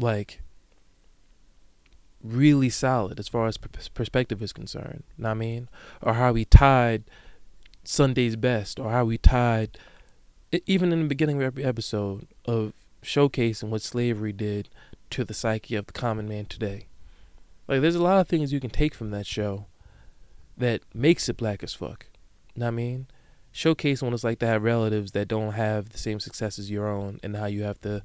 like 0.00 0.40
really 2.20 2.70
solid 2.70 3.20
as 3.20 3.28
far 3.28 3.46
as 3.46 3.56
perspective 3.56 4.42
is 4.42 4.52
concerned. 4.52 5.04
Know 5.16 5.28
I 5.28 5.34
mean? 5.34 5.68
Or 6.02 6.14
how 6.14 6.34
he 6.34 6.44
tied 6.44 7.04
Sunday's 7.84 8.34
best, 8.34 8.80
or 8.80 8.90
how 8.90 9.08
he 9.08 9.16
tied, 9.16 9.78
even 10.66 10.92
in 10.92 11.02
the 11.02 11.08
beginning 11.08 11.36
of 11.36 11.42
every 11.42 11.62
episode, 11.62 12.26
of 12.46 12.72
showcasing 13.04 13.68
what 13.68 13.80
slavery 13.80 14.32
did 14.32 14.68
to 15.10 15.24
the 15.24 15.34
psyche 15.34 15.76
of 15.76 15.86
the 15.86 15.92
common 15.92 16.28
man 16.28 16.46
today. 16.46 16.88
Like, 17.68 17.80
there's 17.80 17.94
a 17.94 18.02
lot 18.02 18.18
of 18.18 18.26
things 18.26 18.52
you 18.52 18.58
can 18.58 18.70
take 18.70 18.92
from 18.92 19.12
that 19.12 19.24
show 19.24 19.66
that 20.56 20.82
makes 20.94 21.28
it 21.28 21.36
black 21.36 21.62
as 21.62 21.74
fuck. 21.74 22.06
Know 22.56 22.68
I 22.68 22.70
mean? 22.70 23.06
Showcase 23.50 24.02
what 24.02 24.12
it's 24.12 24.24
like 24.24 24.38
to 24.38 24.46
have 24.46 24.62
relatives 24.62 25.12
that 25.12 25.28
don't 25.28 25.52
have 25.52 25.90
the 25.90 25.98
same 25.98 26.20
success 26.20 26.58
as 26.58 26.70
your 26.70 26.88
own 26.88 27.20
and 27.22 27.36
how 27.36 27.46
you 27.46 27.62
have 27.64 27.80
to 27.82 28.02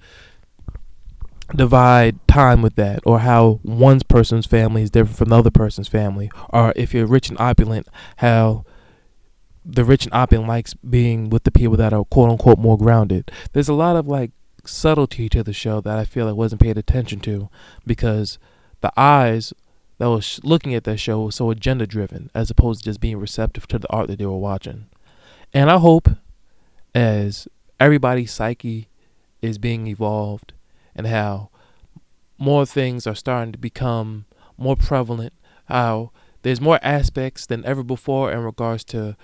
divide 1.56 2.28
time 2.28 2.62
with 2.62 2.76
that 2.76 3.00
or 3.06 3.20
how 3.20 3.60
one 3.64 4.02
person's 4.02 4.46
family 4.46 4.82
is 4.82 4.90
different 4.90 5.18
from 5.18 5.30
the 5.30 5.38
other 5.38 5.52
person's 5.52 5.88
family 5.88 6.30
or 6.50 6.74
if 6.76 6.94
you're 6.94 7.06
rich 7.06 7.30
and 7.30 7.40
opulent 7.40 7.88
how 8.18 8.66
the 9.64 9.86
rich 9.86 10.06
and 10.06 10.14
opulent 10.14 10.48
likes 10.48 10.74
being 10.74 11.30
with 11.30 11.46
the 11.46 11.52
people 11.52 11.78
that 11.78 11.94
are 11.94 12.04
quote 12.06 12.30
unquote 12.30 12.60
more 12.60 12.78
grounded 12.78 13.32
there's 13.54 13.70
a 13.70 13.74
lot 13.74 13.96
of 13.96 14.08
like 14.08 14.32
subtlety 14.66 15.30
to 15.30 15.42
the 15.42 15.54
show 15.54 15.80
that 15.80 15.98
i 15.98 16.04
feel 16.04 16.26
like 16.26 16.36
wasn't 16.36 16.62
paid 16.62 16.78
attention 16.78 17.20
to 17.22 17.50
because 17.86 18.38
the 18.82 18.92
eyes 18.98 19.54
that 19.98 20.10
was 20.10 20.40
looking 20.44 20.74
at 20.74 20.84
that 20.84 20.98
show 20.98 21.22
was 21.22 21.36
so 21.36 21.50
agenda 21.50 21.88
driven 21.88 22.30
as 22.34 22.50
opposed 22.50 22.82
to 22.82 22.90
just 22.90 23.00
being 23.00 23.18
receptive 23.18 23.68
to 23.68 23.80
the 23.80 23.92
art 23.92 24.08
that 24.08 24.20
they 24.20 24.26
were 24.26 24.38
watching 24.38 24.88
and 25.54 25.70
i 25.70 25.78
hope 25.78 26.10
as 26.94 27.48
everybody's 27.80 28.34
psyche 28.34 28.88
is 29.42 29.58
being 29.58 29.88
evolved 29.88 30.54
and 30.96 31.08
how 31.08 31.50
more 32.38 32.66
things 32.66 33.08
are 33.08 33.16
starting 33.16 33.52
to 33.52 33.58
become 33.58 34.26
more 34.58 34.76
prevalent, 34.76 35.34
how 35.66 36.12
there's 36.42 36.62
more 36.62 36.80
aspects 36.82 37.46
than 37.46 37.66
ever 37.66 37.84
before 37.84 38.32
in 38.32 38.40
regards 38.40 38.84
to 38.86 39.16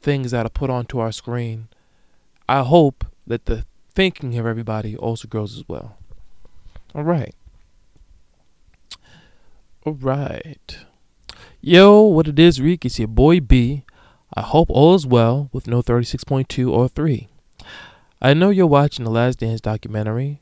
things 0.00 0.30
that 0.30 0.46
are 0.46 0.50
put 0.50 0.70
onto 0.70 0.98
our 0.98 1.12
screen. 1.12 1.68
I 2.48 2.62
hope 2.62 3.04
that 3.26 3.46
the 3.46 3.64
thinking 3.94 4.38
of 4.38 4.46
everybody 4.46 4.96
also 4.96 5.28
grows 5.28 5.56
as 5.56 5.64
well. 5.68 5.96
All 6.94 7.04
right. 7.04 7.34
All 9.84 9.94
right. 9.94 10.78
Yo, 11.60 12.02
what 12.02 12.28
it 12.28 12.38
is, 12.38 12.60
Reek? 12.60 12.84
It's 12.84 12.98
your 12.98 13.08
boy 13.08 13.40
B. 13.40 13.84
I 14.34 14.42
hope 14.42 14.70
all 14.70 14.94
is 14.94 15.06
well 15.06 15.50
with 15.52 15.66
no 15.66 15.82
36.2 15.82 16.70
or 16.70 16.88
3. 16.88 17.28
I 18.22 18.34
know 18.34 18.50
you're 18.50 18.66
watching 18.66 19.04
the 19.04 19.10
Last 19.10 19.38
Dance 19.40 19.60
documentary, 19.60 20.40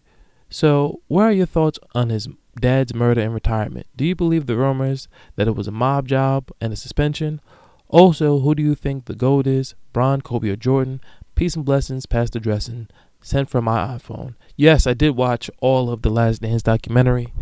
so, 0.51 1.03
what 1.09 1.25
are 1.25 1.33
your 1.33 1.47
thoughts 1.47 1.79
on 1.95 2.09
his 2.09 2.27
dad's 2.59 2.95
murder 2.95 3.21
and 3.21 3.35
retirement? 3.35 3.87
Do 3.95 4.07
you 4.07 4.15
believe 4.15 4.47
the 4.47 4.57
rumors 4.57 5.07
that 5.37 5.47
it 5.47 5.55
was 5.55 5.69
a 5.69 5.73
mob 5.73 6.09
job 6.09 6.51
and 6.61 6.73
a 6.73 6.77
suspension? 6.77 7.43
Also, 7.89 8.39
who 8.41 8.55
do 8.55 8.63
you 8.63 8.75
think 8.75 9.05
the 9.05 9.15
GOAT 9.15 9.47
is? 9.47 9.75
Bron, 9.93 10.23
Kobe, 10.23 10.49
or 10.49 10.57
Jordan? 10.57 11.03
Peace 11.35 11.55
and 11.55 11.67
blessings, 11.67 12.07
Pastor 12.07 12.41
Dressing. 12.41 12.89
Sent 13.21 13.51
from 13.51 13.65
my 13.65 13.99
iPhone. 13.99 14.37
Yes, 14.57 14.87
I 14.87 14.95
did 14.95 15.17
watch 15.17 15.51
all 15.61 15.91
of 15.91 16.01
the 16.01 16.11
Last 16.11 16.41
Dance 16.41 16.63
documentary. 16.63 17.35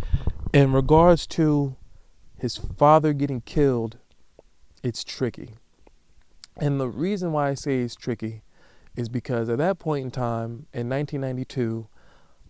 In 0.53 0.73
regards 0.73 1.25
to 1.27 1.76
his 2.37 2.57
father 2.57 3.13
getting 3.13 3.41
killed, 3.41 3.97
it's 4.83 5.03
tricky. 5.03 5.55
And 6.57 6.79
the 6.79 6.87
reason 6.87 7.31
why 7.31 7.49
I 7.49 7.53
say 7.53 7.79
it's 7.81 7.95
tricky 7.95 8.41
is 8.95 9.09
because 9.09 9.49
at 9.49 9.59
that 9.59 9.79
point 9.79 10.05
in 10.05 10.11
time, 10.11 10.65
in 10.73 10.89
1992, 10.89 11.87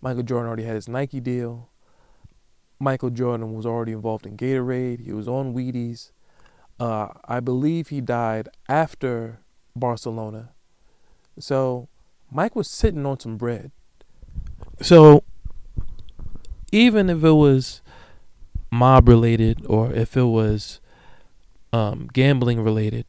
Michael 0.01 0.23
Jordan 0.23 0.47
already 0.47 0.63
had 0.63 0.75
his 0.75 0.87
Nike 0.87 1.19
deal. 1.19 1.69
Michael 2.79 3.09
Jordan 3.09 3.53
was 3.53 3.65
already 3.65 3.91
involved 3.91 4.25
in 4.25 4.37
Gatorade. 4.37 5.03
He 5.03 5.11
was 5.11 5.27
on 5.27 5.53
Wheaties. 5.53 6.11
Uh, 6.79 7.09
I 7.25 7.39
believe 7.39 7.87
he 7.87 8.01
died 8.01 8.49
after 8.69 9.39
Barcelona. 9.75 10.51
So 11.39 11.89
Mike 12.31 12.55
was 12.55 12.69
sitting 12.69 13.05
on 13.05 13.19
some 13.19 13.37
bread. 13.37 13.71
So 14.81 15.23
even 16.71 17.09
if 17.09 17.23
it 17.23 17.31
was 17.31 17.81
mob 18.77 19.07
related 19.07 19.65
or 19.67 19.91
if 19.91 20.15
it 20.15 20.23
was 20.23 20.79
um, 21.73 22.09
gambling 22.13 22.61
related, 22.61 23.05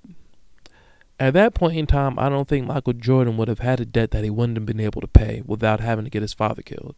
at 1.20 1.34
that 1.34 1.54
point 1.54 1.76
in 1.76 1.87
time, 1.87 2.18
I 2.18 2.28
don't 2.28 2.48
think 2.48 2.66
Michael 2.66 2.92
Jordan 2.92 3.37
would 3.37 3.48
have 3.48 3.58
had 3.58 3.80
a 3.80 3.84
debt 3.84 4.12
that 4.12 4.25
he 4.25 4.30
wouldn't 4.30 4.56
have 4.56 4.66
been 4.66 4.80
able 4.80 5.00
to 5.00 5.08
pay 5.08 5.42
without 5.44 5.80
having 5.80 6.04
to 6.04 6.10
get 6.10 6.22
his 6.22 6.32
father 6.32 6.62
killed. 6.62 6.96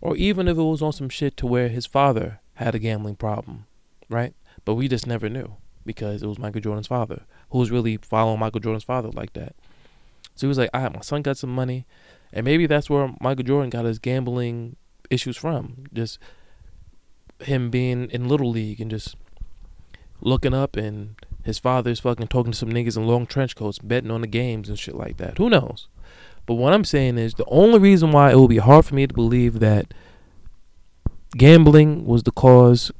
Or 0.00 0.16
even 0.16 0.48
if 0.48 0.56
it 0.56 0.62
was 0.62 0.82
on 0.82 0.92
some 0.92 1.08
shit 1.08 1.36
to 1.38 1.46
where 1.46 1.68
his 1.68 1.86
father 1.86 2.40
had 2.54 2.74
a 2.74 2.78
gambling 2.78 3.16
problem, 3.16 3.66
right? 4.08 4.34
But 4.64 4.74
we 4.74 4.88
just 4.88 5.06
never 5.06 5.28
knew 5.28 5.54
because 5.84 6.22
it 6.22 6.26
was 6.26 6.38
Michael 6.38 6.60
Jordan's 6.60 6.86
father 6.86 7.22
who 7.50 7.58
was 7.58 7.70
really 7.70 7.96
following 7.96 8.38
Michael 8.38 8.60
Jordan's 8.60 8.84
father 8.84 9.10
like 9.10 9.32
that. 9.32 9.54
So 10.34 10.46
he 10.46 10.48
was 10.48 10.58
like, 10.58 10.70
"Ah, 10.74 10.90
my 10.92 11.00
son 11.00 11.22
got 11.22 11.36
some 11.36 11.54
money," 11.54 11.86
and 12.32 12.44
maybe 12.44 12.66
that's 12.66 12.90
where 12.90 13.12
Michael 13.20 13.44
Jordan 13.44 13.70
got 13.70 13.84
his 13.84 13.98
gambling 13.98 14.76
issues 15.10 15.36
from. 15.36 15.84
Just 15.92 16.18
him 17.40 17.70
being 17.70 18.10
in 18.10 18.28
little 18.28 18.50
league 18.50 18.80
and 18.80 18.90
just 18.90 19.16
looking 20.20 20.54
up 20.54 20.76
and 20.76 21.14
his 21.44 21.58
father's 21.58 22.00
fucking 22.00 22.28
talking 22.28 22.52
to 22.52 22.58
some 22.58 22.70
niggas 22.70 22.96
in 22.96 23.06
long 23.06 23.26
trench 23.26 23.56
coats, 23.56 23.78
betting 23.78 24.10
on 24.10 24.20
the 24.20 24.26
games 24.26 24.68
and 24.68 24.78
shit 24.78 24.94
like 24.94 25.16
that. 25.16 25.38
Who 25.38 25.48
knows? 25.48 25.88
But 26.46 26.54
what 26.54 26.72
I'm 26.72 26.84
saying 26.84 27.18
is 27.18 27.34
the 27.34 27.44
only 27.46 27.78
reason 27.78 28.10
why 28.10 28.30
it 28.30 28.36
will 28.36 28.48
be 28.48 28.58
hard 28.58 28.84
for 28.84 28.94
me 28.94 29.06
to 29.06 29.14
believe 29.14 29.60
that 29.60 29.92
gambling 31.36 32.06
was 32.06 32.22
the 32.22 32.32
cause 32.32 32.90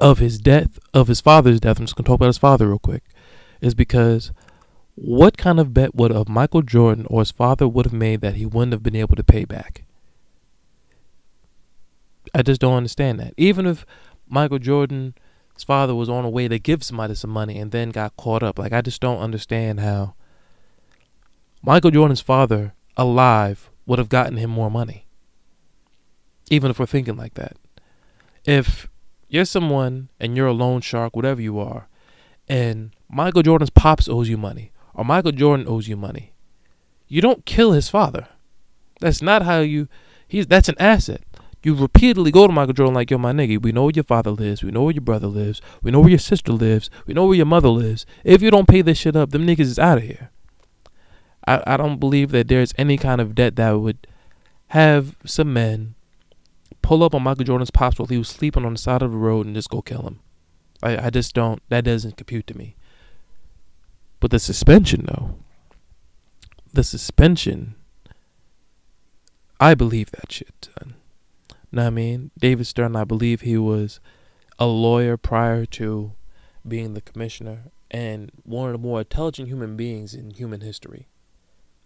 of 0.00 0.18
his 0.18 0.38
death, 0.38 0.78
of 0.94 1.08
his 1.08 1.20
father's 1.20 1.60
death. 1.60 1.78
I'm 1.78 1.86
just 1.86 1.96
gonna 1.96 2.06
talk 2.06 2.16
about 2.16 2.26
his 2.26 2.38
father 2.38 2.68
real 2.68 2.78
quick, 2.78 3.02
is 3.60 3.74
because 3.74 4.30
what 4.94 5.36
kind 5.36 5.60
of 5.60 5.74
bet 5.74 5.94
would 5.94 6.12
of 6.12 6.28
Michael 6.28 6.62
Jordan 6.62 7.06
or 7.08 7.20
his 7.20 7.30
father 7.30 7.68
would 7.68 7.86
have 7.86 7.92
made 7.92 8.20
that 8.20 8.34
he 8.34 8.46
wouldn't 8.46 8.72
have 8.72 8.82
been 8.82 8.96
able 8.96 9.16
to 9.16 9.24
pay 9.24 9.44
back? 9.44 9.84
I 12.34 12.42
just 12.42 12.60
don't 12.60 12.74
understand 12.76 13.20
that. 13.20 13.34
Even 13.36 13.66
if 13.66 13.84
Michael 14.28 14.58
Jordan's 14.58 15.14
father 15.66 15.94
was 15.94 16.08
on 16.08 16.24
a 16.24 16.30
way 16.30 16.48
to 16.48 16.58
give 16.58 16.82
somebody 16.82 17.14
some 17.14 17.30
money 17.30 17.58
and 17.58 17.70
then 17.70 17.90
got 17.90 18.16
caught 18.16 18.42
up, 18.42 18.58
like 18.58 18.72
I 18.72 18.80
just 18.80 19.00
don't 19.00 19.20
understand 19.20 19.80
how 19.80 20.14
Michael 21.62 21.90
Jordan's 21.90 22.20
father 22.20 22.74
alive 22.96 23.70
would 23.86 23.98
have 23.98 24.08
gotten 24.08 24.36
him 24.36 24.50
more 24.50 24.70
money. 24.70 25.06
Even 26.50 26.70
if 26.70 26.78
we're 26.78 26.86
thinking 26.86 27.16
like 27.16 27.34
that. 27.34 27.56
If 28.44 28.88
you're 29.28 29.44
someone 29.44 30.08
and 30.18 30.36
you're 30.36 30.46
a 30.46 30.52
loan 30.52 30.80
shark, 30.80 31.14
whatever 31.14 31.40
you 31.40 31.58
are, 31.58 31.88
and 32.48 32.94
Michael 33.10 33.42
Jordan's 33.42 33.70
pops 33.70 34.08
owes 34.08 34.28
you 34.28 34.38
money, 34.38 34.72
or 34.94 35.04
Michael 35.04 35.32
Jordan 35.32 35.66
owes 35.68 35.88
you 35.88 35.96
money, 35.96 36.32
you 37.06 37.20
don't 37.20 37.44
kill 37.44 37.72
his 37.72 37.88
father. 37.88 38.28
That's 39.00 39.22
not 39.22 39.42
how 39.42 39.60
you. 39.60 39.88
He's 40.26 40.46
that's 40.46 40.68
an 40.68 40.76
asset. 40.78 41.22
You 41.62 41.74
repeatedly 41.74 42.30
go 42.30 42.46
to 42.46 42.52
Michael 42.52 42.72
Jordan 42.72 42.94
like, 42.94 43.10
yo, 43.10 43.18
my 43.18 43.32
nigga, 43.32 43.60
we 43.60 43.72
know 43.72 43.84
where 43.84 43.92
your 43.94 44.04
father 44.04 44.30
lives, 44.30 44.62
we 44.62 44.70
know 44.70 44.84
where 44.84 44.94
your 44.94 45.02
brother 45.02 45.26
lives, 45.26 45.60
we 45.82 45.90
know 45.90 46.00
where 46.00 46.10
your 46.10 46.18
sister 46.18 46.52
lives, 46.52 46.88
we 47.06 47.14
know 47.14 47.26
where 47.26 47.36
your 47.36 47.46
mother 47.46 47.68
lives. 47.68 48.06
If 48.22 48.42
you 48.42 48.50
don't 48.50 48.68
pay 48.68 48.80
this 48.82 48.98
shit 48.98 49.16
up, 49.16 49.30
them 49.30 49.46
niggas 49.46 49.60
is 49.60 49.78
out 49.78 49.98
of 49.98 50.04
here. 50.04 50.30
I, 51.46 51.62
I 51.66 51.76
don't 51.76 51.98
believe 51.98 52.30
that 52.30 52.48
there's 52.48 52.74
any 52.78 52.96
kind 52.96 53.20
of 53.20 53.34
debt 53.34 53.56
that 53.56 53.72
would 53.72 54.06
have 54.68 55.16
some 55.24 55.52
men 55.52 55.94
pull 56.82 57.02
up 57.02 57.14
on 57.14 57.22
Michael 57.22 57.44
Jordan's 57.44 57.70
pops 57.70 57.98
while 57.98 58.06
he 58.06 58.18
was 58.18 58.28
sleeping 58.28 58.64
on 58.64 58.74
the 58.74 58.78
side 58.78 59.02
of 59.02 59.10
the 59.10 59.16
road 59.16 59.46
and 59.46 59.54
just 59.54 59.70
go 59.70 59.82
kill 59.82 60.02
him. 60.02 60.20
I, 60.82 61.06
I 61.06 61.10
just 61.10 61.34
don't 61.34 61.62
that 61.70 61.84
doesn't 61.84 62.16
compute 62.16 62.46
to 62.48 62.56
me. 62.56 62.76
But 64.20 64.30
the 64.30 64.38
suspension 64.38 65.06
though. 65.08 65.36
The 66.72 66.84
suspension 66.84 67.74
I 69.58 69.74
believe 69.74 70.10
that 70.12 70.30
shit 70.30 70.68
done. 70.76 70.94
Know 71.70 71.82
what 71.82 71.88
I 71.88 71.90
mean? 71.90 72.30
David 72.38 72.66
Stern, 72.66 72.96
I 72.96 73.04
believe 73.04 73.42
he 73.42 73.58
was 73.58 74.00
a 74.58 74.66
lawyer 74.66 75.16
prior 75.16 75.66
to 75.66 76.12
being 76.66 76.94
the 76.94 77.00
commissioner 77.00 77.64
and 77.90 78.30
one 78.42 78.68
of 78.68 78.72
the 78.72 78.86
more 78.86 79.00
intelligent 79.00 79.48
human 79.48 79.76
beings 79.76 80.14
in 80.14 80.30
human 80.30 80.60
history. 80.60 81.08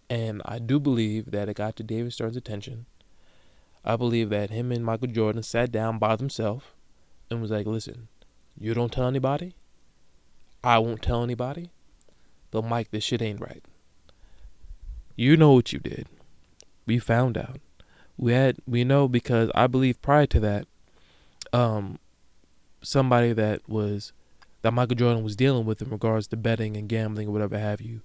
And 0.09 0.41
I 0.45 0.59
do 0.59 0.79
believe 0.79 1.31
that 1.31 1.49
it 1.49 1.55
got 1.55 1.75
to 1.77 1.83
David 1.83 2.13
Stern's 2.13 2.35
attention. 2.35 2.85
I 3.85 3.95
believe 3.95 4.29
that 4.29 4.49
him 4.49 4.71
and 4.71 4.85
Michael 4.85 5.07
Jordan 5.07 5.43
sat 5.43 5.71
down 5.71 5.97
by 5.97 6.15
themselves 6.15 6.65
and 7.29 7.41
was 7.41 7.51
like, 7.51 7.65
listen, 7.65 8.07
you 8.57 8.73
don't 8.73 8.91
tell 8.91 9.07
anybody. 9.07 9.55
I 10.63 10.77
won't 10.79 11.01
tell 11.01 11.23
anybody. 11.23 11.71
But 12.51 12.63
Mike, 12.63 12.91
this 12.91 13.03
shit 13.03 13.21
ain't 13.21 13.41
right. 13.41 13.63
You 15.15 15.35
know 15.35 15.53
what 15.53 15.73
you 15.73 15.79
did. 15.79 16.07
We 16.85 16.99
found 16.99 17.37
out 17.37 17.59
we 18.17 18.33
had 18.33 18.57
we 18.67 18.83
know 18.83 19.07
because 19.07 19.49
I 19.55 19.67
believe 19.67 20.01
prior 20.01 20.25
to 20.27 20.39
that, 20.41 20.67
um, 21.51 21.99
somebody 22.81 23.33
that 23.33 23.67
was 23.67 24.13
that 24.61 24.73
Michael 24.73 24.95
Jordan 24.95 25.23
was 25.23 25.35
dealing 25.35 25.65
with 25.65 25.81
in 25.81 25.89
regards 25.89 26.27
to 26.27 26.37
betting 26.37 26.77
and 26.77 26.87
gambling 26.87 27.27
or 27.27 27.31
whatever 27.31 27.57
have 27.57 27.81
you, 27.81 28.01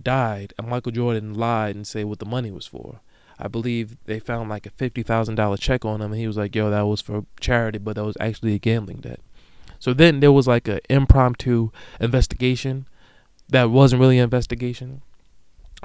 died, 0.00 0.54
and 0.58 0.68
Michael 0.68 0.92
Jordan 0.92 1.34
lied 1.34 1.74
and 1.74 1.86
say 1.86 2.04
what 2.04 2.18
the 2.18 2.26
money 2.26 2.50
was 2.50 2.66
for. 2.66 3.00
I 3.38 3.48
believe 3.48 3.96
they 4.04 4.18
found 4.18 4.50
like 4.50 4.66
a 4.66 4.70
fifty 4.70 5.02
thousand 5.02 5.36
dollar 5.36 5.56
check 5.56 5.84
on 5.84 6.02
him, 6.02 6.12
and 6.12 6.20
he 6.20 6.26
was 6.26 6.36
like, 6.36 6.54
"Yo, 6.54 6.70
that 6.70 6.82
was 6.82 7.00
for 7.00 7.24
charity, 7.40 7.78
but 7.78 7.96
that 7.96 8.04
was 8.04 8.16
actually 8.20 8.54
a 8.54 8.58
gambling 8.58 8.98
debt." 8.98 9.20
So 9.78 9.94
then 9.94 10.20
there 10.20 10.32
was 10.32 10.46
like 10.46 10.68
an 10.68 10.80
impromptu 10.90 11.70
investigation 11.98 12.86
that 13.48 13.70
wasn't 13.70 14.00
really 14.00 14.18
an 14.18 14.24
investigation. 14.24 15.02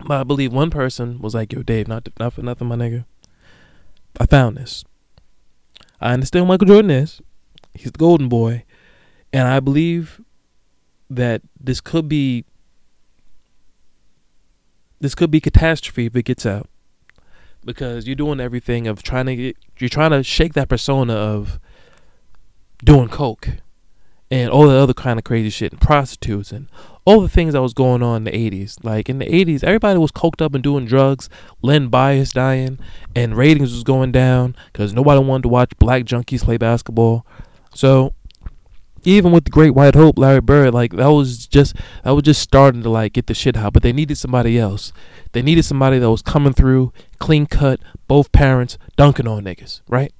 But 0.06 0.20
I 0.20 0.24
believe 0.24 0.52
one 0.52 0.70
person 0.70 1.20
was 1.20 1.34
like, 1.34 1.54
"Yo, 1.54 1.64
Dave, 1.64 1.88
not 1.88 2.10
not 2.20 2.34
for 2.34 2.42
nothing, 2.42 2.68
my 2.68 2.76
nigga. 2.76 3.06
I 4.20 4.26
found 4.26 4.58
this. 4.58 4.84
I 6.02 6.14
understand 6.14 6.48
Michael 6.48 6.68
Jordan 6.68 6.92
is. 6.92 7.22
He's 7.74 7.92
the 7.92 7.98
golden 7.98 8.30
boy. 8.30 8.64
And 9.34 9.48
I 9.48 9.60
believe 9.60 10.22
that 11.10 11.42
this 11.60 11.82
could 11.82 12.08
be 12.08 12.46
this 15.00 15.14
could 15.14 15.30
be 15.30 15.42
catastrophe 15.42 16.06
if 16.06 16.16
it 16.16 16.24
gets 16.24 16.46
out. 16.46 16.70
Because 17.64 18.08
you're 18.08 18.16
doing 18.16 18.40
everything 18.40 18.88
of 18.88 19.04
trying 19.04 19.26
to 19.26 19.36
get 19.36 19.58
you're 19.80 19.90
trying 19.90 20.12
to 20.12 20.24
shake 20.24 20.54
that 20.54 20.70
persona 20.70 21.14
of 21.14 21.60
doing 22.84 23.10
coke 23.10 23.50
and 24.32 24.50
all 24.50 24.68
the 24.68 24.76
other 24.76 24.94
kind 24.94 25.20
of 25.20 25.24
crazy 25.24 25.50
shit 25.50 25.72
and 25.72 25.82
prostitutes 25.82 26.52
and 26.52 26.68
all 27.06 27.22
the 27.22 27.30
things 27.30 27.54
that 27.54 27.62
was 27.62 27.74
going 27.74 28.02
on 28.02 28.18
in 28.18 28.24
the 28.24 28.32
80s. 28.32 28.84
Like 28.84 29.10
in 29.10 29.20
the 29.20 29.26
80s, 29.26 29.64
everybody 29.64 30.00
was 30.00 30.12
coked 30.12 30.42
up 30.42 30.56
and 30.56 30.64
doing 30.64 30.86
drugs, 30.86 31.30
Len 31.62 31.88
Bias 31.88 32.32
dying, 32.32 32.80
and 33.16 33.38
ratings 33.38 33.72
was 33.72 33.84
going 33.84 34.12
down 34.12 34.56
because 34.74 34.94
nobody 34.94 35.24
wanted 35.24 35.44
to 35.44 35.50
watch 35.50 35.72
black 35.78 36.04
junkies 36.04 36.44
play 36.44 36.58
basketball. 36.58 37.26
So 37.74 38.14
even 39.04 39.32
with 39.32 39.46
the 39.46 39.52
Great 39.52 39.76
White 39.76 39.94
Hope, 39.94 40.18
Larry 40.18 40.42
Bird, 40.42 40.74
like 40.74 40.94
that 40.94 41.08
was 41.08 41.46
just 41.46 41.76
that 42.04 42.12
was 42.12 42.24
just 42.24 42.42
starting 42.42 42.82
to 42.82 42.90
like 42.90 43.14
get 43.14 43.28
the 43.28 43.34
shit 43.36 43.56
out. 43.56 43.74
But 43.74 43.84
they 43.84 43.94
needed 43.94 44.18
somebody 44.18 44.58
else. 44.58 44.92
They 45.32 45.44
needed 45.44 45.64
somebody 45.64 46.00
that 46.00 46.10
was 46.10 46.24
coming 46.24 46.54
through, 46.54 46.92
clean 47.20 47.46
cut, 47.46 47.80
both 48.08 48.32
parents, 48.32 48.78
dunking 48.96 49.28
on 49.28 49.44
niggas, 49.44 49.82
right? 49.88 50.12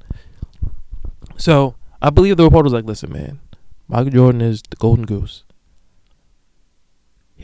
So 1.38 1.76
I 2.02 2.12
believe 2.12 2.38
the 2.38 2.44
reporter 2.44 2.66
was 2.66 2.74
like, 2.74 2.86
"Listen, 2.86 3.12
man, 3.12 3.40
Michael 3.88 4.12
Jordan 4.12 4.42
is 4.42 4.62
the 4.70 4.76
golden 4.76 5.06
goose 5.06 5.44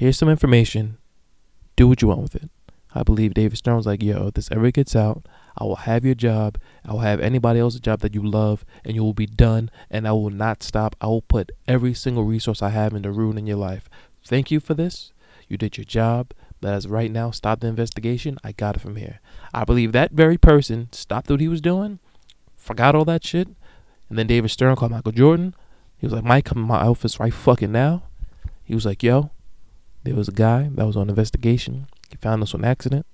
here's 0.01 0.17
some 0.17 0.29
information. 0.29 0.97
Do 1.75 1.87
what 1.87 2.01
you 2.01 2.07
want 2.07 2.21
with 2.21 2.35
it. 2.35 2.49
I 2.95 3.03
believe 3.03 3.33
David 3.33 3.57
Stern 3.57 3.77
was 3.77 3.85
like, 3.85 4.01
yo, 4.01 4.27
if 4.27 4.33
this 4.33 4.49
ever 4.51 4.71
gets 4.71 4.95
out, 4.95 5.27
I 5.55 5.63
will 5.63 5.75
have 5.75 6.03
your 6.03 6.15
job. 6.15 6.57
I 6.83 6.91
will 6.91 6.99
have 6.99 7.19
anybody 7.19 7.59
else's 7.59 7.79
job 7.79 7.99
that 7.99 8.15
you 8.15 8.25
love, 8.25 8.65
and 8.83 8.95
you 8.95 9.03
will 9.03 9.13
be 9.13 9.27
done, 9.27 9.69
and 9.89 10.07
I 10.07 10.11
will 10.11 10.31
not 10.31 10.63
stop. 10.63 10.95
I 10.99 11.05
will 11.05 11.21
put 11.21 11.51
every 11.67 11.93
single 11.93 12.23
resource 12.23 12.63
I 12.63 12.69
have 12.69 12.93
into 12.93 13.11
ruining 13.11 13.47
your 13.47 13.57
life. 13.57 13.89
Thank 14.25 14.49
you 14.49 14.59
for 14.59 14.73
this. 14.73 15.13
You 15.47 15.55
did 15.55 15.77
your 15.77 15.85
job, 15.85 16.31
but 16.59 16.73
as 16.73 16.87
right 16.87 17.11
now, 17.11 17.31
stop 17.31 17.59
the 17.59 17.67
investigation. 17.67 18.37
I 18.43 18.51
got 18.51 18.75
it 18.75 18.79
from 18.79 18.95
here. 18.95 19.19
I 19.53 19.63
believe 19.63 19.91
that 19.91 20.11
very 20.11 20.37
person 20.37 20.89
stopped 20.91 21.29
what 21.29 21.41
he 21.41 21.47
was 21.47 21.61
doing, 21.61 21.99
forgot 22.55 22.95
all 22.95 23.05
that 23.05 23.23
shit, 23.23 23.49
and 24.09 24.17
then 24.17 24.27
David 24.27 24.49
Stern 24.49 24.75
called 24.75 24.91
Michael 24.91 25.11
Jordan. 25.11 25.53
He 26.01 26.07
was 26.07 26.13
like, 26.13 26.23
Mike, 26.23 26.45
come 26.45 26.57
in 26.57 26.67
my 26.67 26.79
office 26.81 27.19
right 27.19 27.31
fucking 27.31 27.71
now. 27.71 28.01
He 28.63 28.73
was 28.73 28.87
like, 28.87 29.03
yo, 29.03 29.29
there 30.03 30.15
was 30.15 30.27
a 30.27 30.31
guy 30.31 30.67
that 30.73 30.87
was 30.87 30.97
on 30.97 31.09
investigation. 31.09 31.85
He 32.09 32.15
found 32.15 32.41
us 32.41 32.55
on 32.55 32.65
accident, 32.65 33.05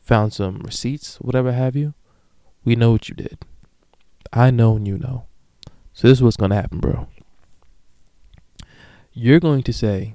found 0.00 0.32
some 0.32 0.60
receipts, 0.60 1.16
whatever 1.16 1.50
have 1.50 1.74
you. 1.74 1.92
We 2.64 2.76
know 2.76 2.92
what 2.92 3.08
you 3.08 3.16
did. 3.16 3.38
I 4.32 4.52
know 4.52 4.76
and 4.76 4.86
you 4.86 4.96
know. 4.96 5.26
So 5.92 6.06
this 6.06 6.18
is 6.18 6.22
what's 6.22 6.36
gonna 6.36 6.54
happen, 6.54 6.78
bro. 6.78 7.08
You're 9.12 9.40
going 9.40 9.64
to 9.64 9.72
say 9.72 10.14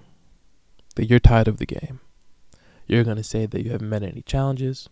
that 0.96 1.08
you're 1.08 1.20
tired 1.20 1.50
of 1.50 1.58
the 1.58 1.66
game. 1.66 2.00
You're 2.88 3.04
gonna 3.04 3.24
say 3.24 3.46
that 3.46 3.62
you 3.62 3.72
haven't 3.72 3.90
met 3.90 4.04
any 4.04 4.22
challenges. 4.22 4.88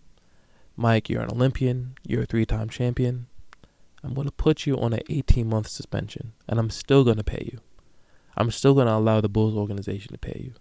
Mike, 0.75 1.09
you're 1.09 1.21
an 1.21 1.31
Olympian, 1.31 1.95
you're 2.05 2.23
a 2.23 2.25
three 2.25 2.45
time 2.45 2.67
champion. 2.67 3.27
I'm 4.03 4.13
gonna 4.13 4.31
put 4.31 4.65
you 4.65 4.77
on 4.77 4.93
an 4.93 5.01
18 5.09 5.47
month 5.47 5.67
suspension, 5.67 6.33
and 6.47 6.59
I'm 6.59 6.69
still 6.69 7.03
gonna 7.03 7.23
pay 7.23 7.49
you. 7.51 7.59
I'm 8.35 8.51
still 8.51 8.73
gonna 8.73 8.95
allow 8.95 9.21
the 9.21 9.29
Bulls 9.29 9.55
organization 9.55 10.11
to 10.13 10.17
pay 10.19 10.41
you 10.43 10.53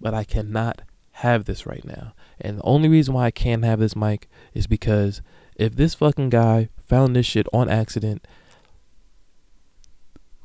but 0.00 0.14
I 0.14 0.24
cannot 0.24 0.82
have 1.12 1.44
this 1.44 1.66
right 1.66 1.84
now. 1.84 2.14
And 2.40 2.58
the 2.58 2.64
only 2.64 2.88
reason 2.88 3.14
why 3.14 3.26
I 3.26 3.30
can't 3.30 3.64
have 3.64 3.78
this 3.78 3.94
Mike 3.94 4.28
is 4.54 4.66
because 4.66 5.20
if 5.56 5.76
this 5.76 5.94
fucking 5.94 6.30
guy 6.30 6.70
found 6.78 7.14
this 7.14 7.26
shit 7.26 7.46
on 7.52 7.68
accident, 7.68 8.26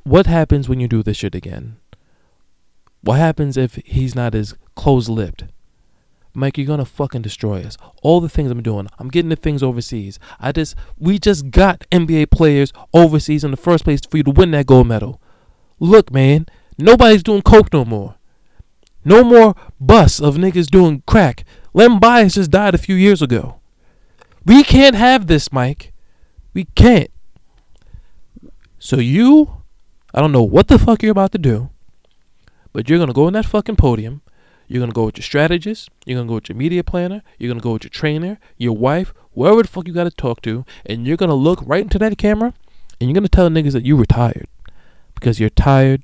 what 0.04 0.28
happens 0.28 0.68
when 0.68 0.80
you 0.80 0.88
do 0.88 1.02
this 1.02 1.18
shit 1.18 1.34
again? 1.34 1.78
What 3.02 3.20
happens 3.20 3.56
if 3.56 3.76
he's 3.86 4.16
not 4.16 4.36
as 4.36 4.56
close 4.76 5.08
lipped? 5.08 5.46
Mike, 6.36 6.58
you're 6.58 6.68
gonna 6.68 6.86
fucking 6.86 7.22
destroy 7.22 7.64
us. 7.64 7.78
All 8.02 8.20
the 8.20 8.30
things 8.30 8.52
I'm 8.52 8.62
doing, 8.62 8.88
I'm 9.00 9.10
getting 9.10 9.30
the 9.30 9.36
things 9.36 9.64
overseas. 9.64 10.20
I 10.40 10.52
just, 10.52 10.76
we 10.98 11.18
just 11.18 11.50
got 11.50 11.86
NBA 11.92 12.32
players 12.32 12.74
overseas 12.94 13.44
in 13.44 13.52
the 13.52 13.58
first 13.58 13.84
place 13.84 14.02
for 14.10 14.18
you 14.18 14.24
to 14.24 14.32
win 14.32 14.52
that 14.52 14.66
gold 14.68 14.88
medal. 14.88 15.22
Look, 15.80 16.12
man, 16.12 16.46
nobody's 16.78 17.24
doing 17.24 17.42
coke 17.42 17.72
no 17.72 17.86
more. 17.86 18.16
No 19.04 19.24
more 19.24 19.56
busts 19.80 20.20
of 20.20 20.36
niggas 20.36 20.68
doing 20.68 21.04
crack. 21.06 21.46
Len 21.74 22.00
Bias 22.00 22.36
just 22.36 22.52
died 22.52 22.74
a 22.74 22.80
few 22.80 22.96
years 22.96 23.22
ago. 23.22 23.60
We 24.46 24.64
can't 24.64 24.96
have 24.96 25.28
this, 25.28 25.52
Mike. 25.52 25.94
We 26.54 26.66
can't. 26.76 27.12
So 28.80 28.98
you, 28.98 29.64
I 30.14 30.22
don't 30.22 30.32
know 30.32 30.44
what 30.44 30.68
the 30.68 30.80
fuck 30.80 31.02
you're 31.02 31.12
about 31.12 31.32
to 31.34 31.38
do, 31.38 31.70
but 32.72 32.90
you're 32.90 33.00
gonna 33.00 33.14
go 33.14 33.28
on 33.28 33.34
that 33.34 33.46
fucking 33.46 33.76
podium. 33.76 34.22
You're 34.68 34.80
gonna 34.80 34.94
go 34.94 35.06
with 35.06 35.18
your 35.18 35.24
strategist. 35.24 35.90
You're 36.06 36.18
gonna 36.18 36.28
go 36.28 36.36
with 36.36 36.50
your 36.50 36.58
media 36.58 36.84
planner. 36.84 37.22
You're 37.38 37.50
gonna 37.50 37.62
go 37.62 37.74
with 37.74 37.84
your 37.84 37.90
trainer, 37.90 38.40
your 38.58 38.76
wife, 38.76 39.14
whoever 39.34 39.62
the 39.62 39.68
fuck 39.68 39.88
you 39.88 39.94
gotta 39.94 40.12
talk 40.12 40.42
to, 40.42 40.66
and 40.86 41.06
you're 41.06 41.18
gonna 41.18 41.36
look 41.36 41.62
right 41.66 41.84
into 41.84 42.00
that 42.00 42.18
camera, 42.18 42.54
and 43.00 43.10
you're 43.10 43.16
gonna 43.16 43.28
tell 43.28 43.50
niggas 43.50 43.74
that 43.74 43.86
you 43.86 43.96
retired 43.96 44.48
because 45.14 45.40
you're 45.40 45.50
tired. 45.50 46.04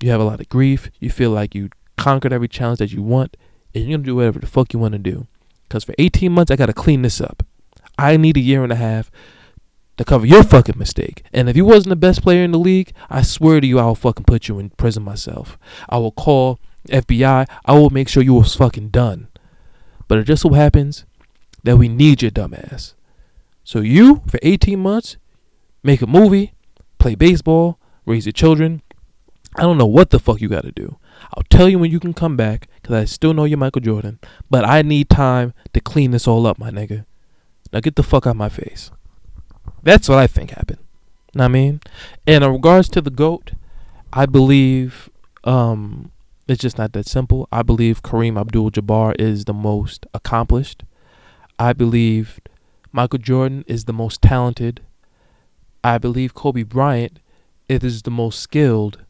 You 0.00 0.10
have 0.10 0.20
a 0.20 0.24
lot 0.24 0.40
of 0.40 0.48
grief. 0.48 0.90
You 1.00 1.10
feel 1.10 1.30
like 1.30 1.54
you 1.54 1.70
conquered 1.96 2.32
every 2.32 2.48
challenge 2.48 2.78
that 2.80 2.92
you 2.92 3.02
want, 3.02 3.36
and 3.74 3.84
you're 3.84 3.96
gonna 3.96 4.06
do 4.06 4.16
whatever 4.16 4.38
the 4.38 4.46
fuck 4.46 4.72
you 4.72 4.78
want 4.78 4.92
to 4.92 4.98
do. 4.98 5.26
Cause 5.68 5.84
for 5.84 5.94
18 5.98 6.30
months, 6.32 6.50
I 6.50 6.56
gotta 6.56 6.72
clean 6.72 7.02
this 7.02 7.20
up. 7.20 7.44
I 7.98 8.16
need 8.16 8.36
a 8.36 8.40
year 8.40 8.62
and 8.62 8.72
a 8.72 8.76
half 8.76 9.10
to 9.96 10.04
cover 10.04 10.26
your 10.26 10.42
fucking 10.42 10.78
mistake. 10.78 11.22
And 11.32 11.48
if 11.48 11.56
you 11.56 11.64
wasn't 11.64 11.90
the 11.90 11.96
best 11.96 12.22
player 12.22 12.42
in 12.42 12.52
the 12.52 12.58
league, 12.58 12.92
I 13.08 13.22
swear 13.22 13.60
to 13.60 13.66
you, 13.66 13.78
I 13.78 13.84
will 13.84 13.94
fucking 13.94 14.24
put 14.24 14.48
you 14.48 14.58
in 14.58 14.70
prison 14.70 15.02
myself. 15.02 15.56
I 15.88 15.98
will 15.98 16.12
call 16.12 16.58
FBI. 16.88 17.48
I 17.64 17.72
will 17.72 17.90
make 17.90 18.08
sure 18.08 18.22
you 18.22 18.34
was 18.34 18.54
fucking 18.54 18.88
done. 18.88 19.28
But 20.08 20.18
it 20.18 20.24
just 20.24 20.42
so 20.42 20.50
happens 20.50 21.04
that 21.62 21.76
we 21.76 21.88
need 21.88 22.22
your 22.22 22.30
dumbass. 22.30 22.94
So 23.64 23.80
you, 23.80 24.22
for 24.26 24.38
18 24.42 24.78
months, 24.78 25.16
make 25.82 26.02
a 26.02 26.06
movie, 26.06 26.52
play 26.98 27.14
baseball, 27.14 27.78
raise 28.04 28.26
your 28.26 28.32
children. 28.32 28.82
I 29.56 29.62
don't 29.62 29.78
know 29.78 29.86
what 29.86 30.10
the 30.10 30.18
fuck 30.18 30.40
you 30.40 30.48
got 30.48 30.64
to 30.64 30.72
do. 30.72 30.98
I'll 31.34 31.44
tell 31.48 31.68
you 31.68 31.78
when 31.78 31.90
you 31.90 32.00
can 32.00 32.12
come 32.12 32.36
back, 32.36 32.68
because 32.82 32.94
I 32.94 33.04
still 33.06 33.32
know 33.32 33.44
you're 33.44 33.58
Michael 33.58 33.80
Jordan. 33.80 34.18
But 34.50 34.64
I 34.64 34.82
need 34.82 35.08
time 35.08 35.54
to 35.72 35.80
clean 35.80 36.10
this 36.10 36.28
all 36.28 36.46
up, 36.46 36.58
my 36.58 36.70
nigga. 36.70 37.06
Now 37.72 37.80
get 37.80 37.96
the 37.96 38.02
fuck 38.02 38.26
out 38.26 38.30
of 38.30 38.36
my 38.36 38.48
face. 38.48 38.90
That's 39.82 40.08
what 40.08 40.18
I 40.18 40.26
think 40.26 40.50
happened. 40.50 40.80
I 41.38 41.48
mean? 41.48 41.80
And 42.26 42.44
in 42.44 42.52
regards 42.52 42.88
to 42.90 43.00
the 43.00 43.10
GOAT, 43.10 43.52
I 44.12 44.26
believe 44.26 45.10
um, 45.42 46.12
it's 46.46 46.60
just 46.60 46.78
not 46.78 46.92
that 46.92 47.06
simple. 47.06 47.48
I 47.50 47.62
believe 47.62 48.02
Kareem 48.02 48.38
Abdul 48.38 48.70
Jabbar 48.70 49.14
is 49.18 49.44
the 49.44 49.54
most 49.54 50.06
accomplished. 50.12 50.84
I 51.58 51.72
believe 51.72 52.40
Michael 52.92 53.18
Jordan 53.18 53.64
is 53.66 53.84
the 53.84 53.92
most 53.92 54.20
talented. 54.20 54.80
I 55.82 55.98
believe 55.98 56.34
Kobe 56.34 56.62
Bryant 56.62 57.20
is 57.68 58.02
the 58.02 58.10
most 58.10 58.40
skilled. 58.40 59.04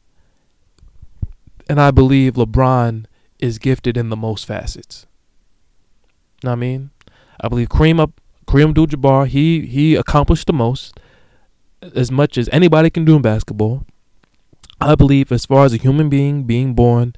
And 1.69 1.81
I 1.81 1.91
believe 1.91 2.35
LeBron 2.35 3.07
is 3.39 3.59
gifted 3.59 3.97
in 3.97 4.11
the 4.11 4.17
most 4.17 4.47
facets. 4.47 5.07
Know 6.43 6.51
what 6.51 6.57
I 6.57 6.61
mean? 6.61 6.91
I 7.41 7.49
believe 7.49 7.69
Kareem 7.69 7.99
up 7.99 8.21
Kareem 8.47 8.69
Abdul-Jabbar, 8.69 9.27
he 9.27 9.67
he 9.67 9.95
accomplished 9.95 10.47
the 10.47 10.53
most, 10.53 10.99
as 11.95 12.11
much 12.11 12.37
as 12.37 12.49
anybody 12.53 12.91
can 12.91 13.05
do 13.05 13.17
in 13.17 13.23
basketball. 13.23 13.87
I 14.81 14.95
believe, 14.95 15.33
as 15.33 15.47
far 15.47 15.65
as 15.65 15.73
a 15.73 15.79
human 15.79 16.09
being 16.09 16.45
being 16.45 16.75
born, 16.75 17.15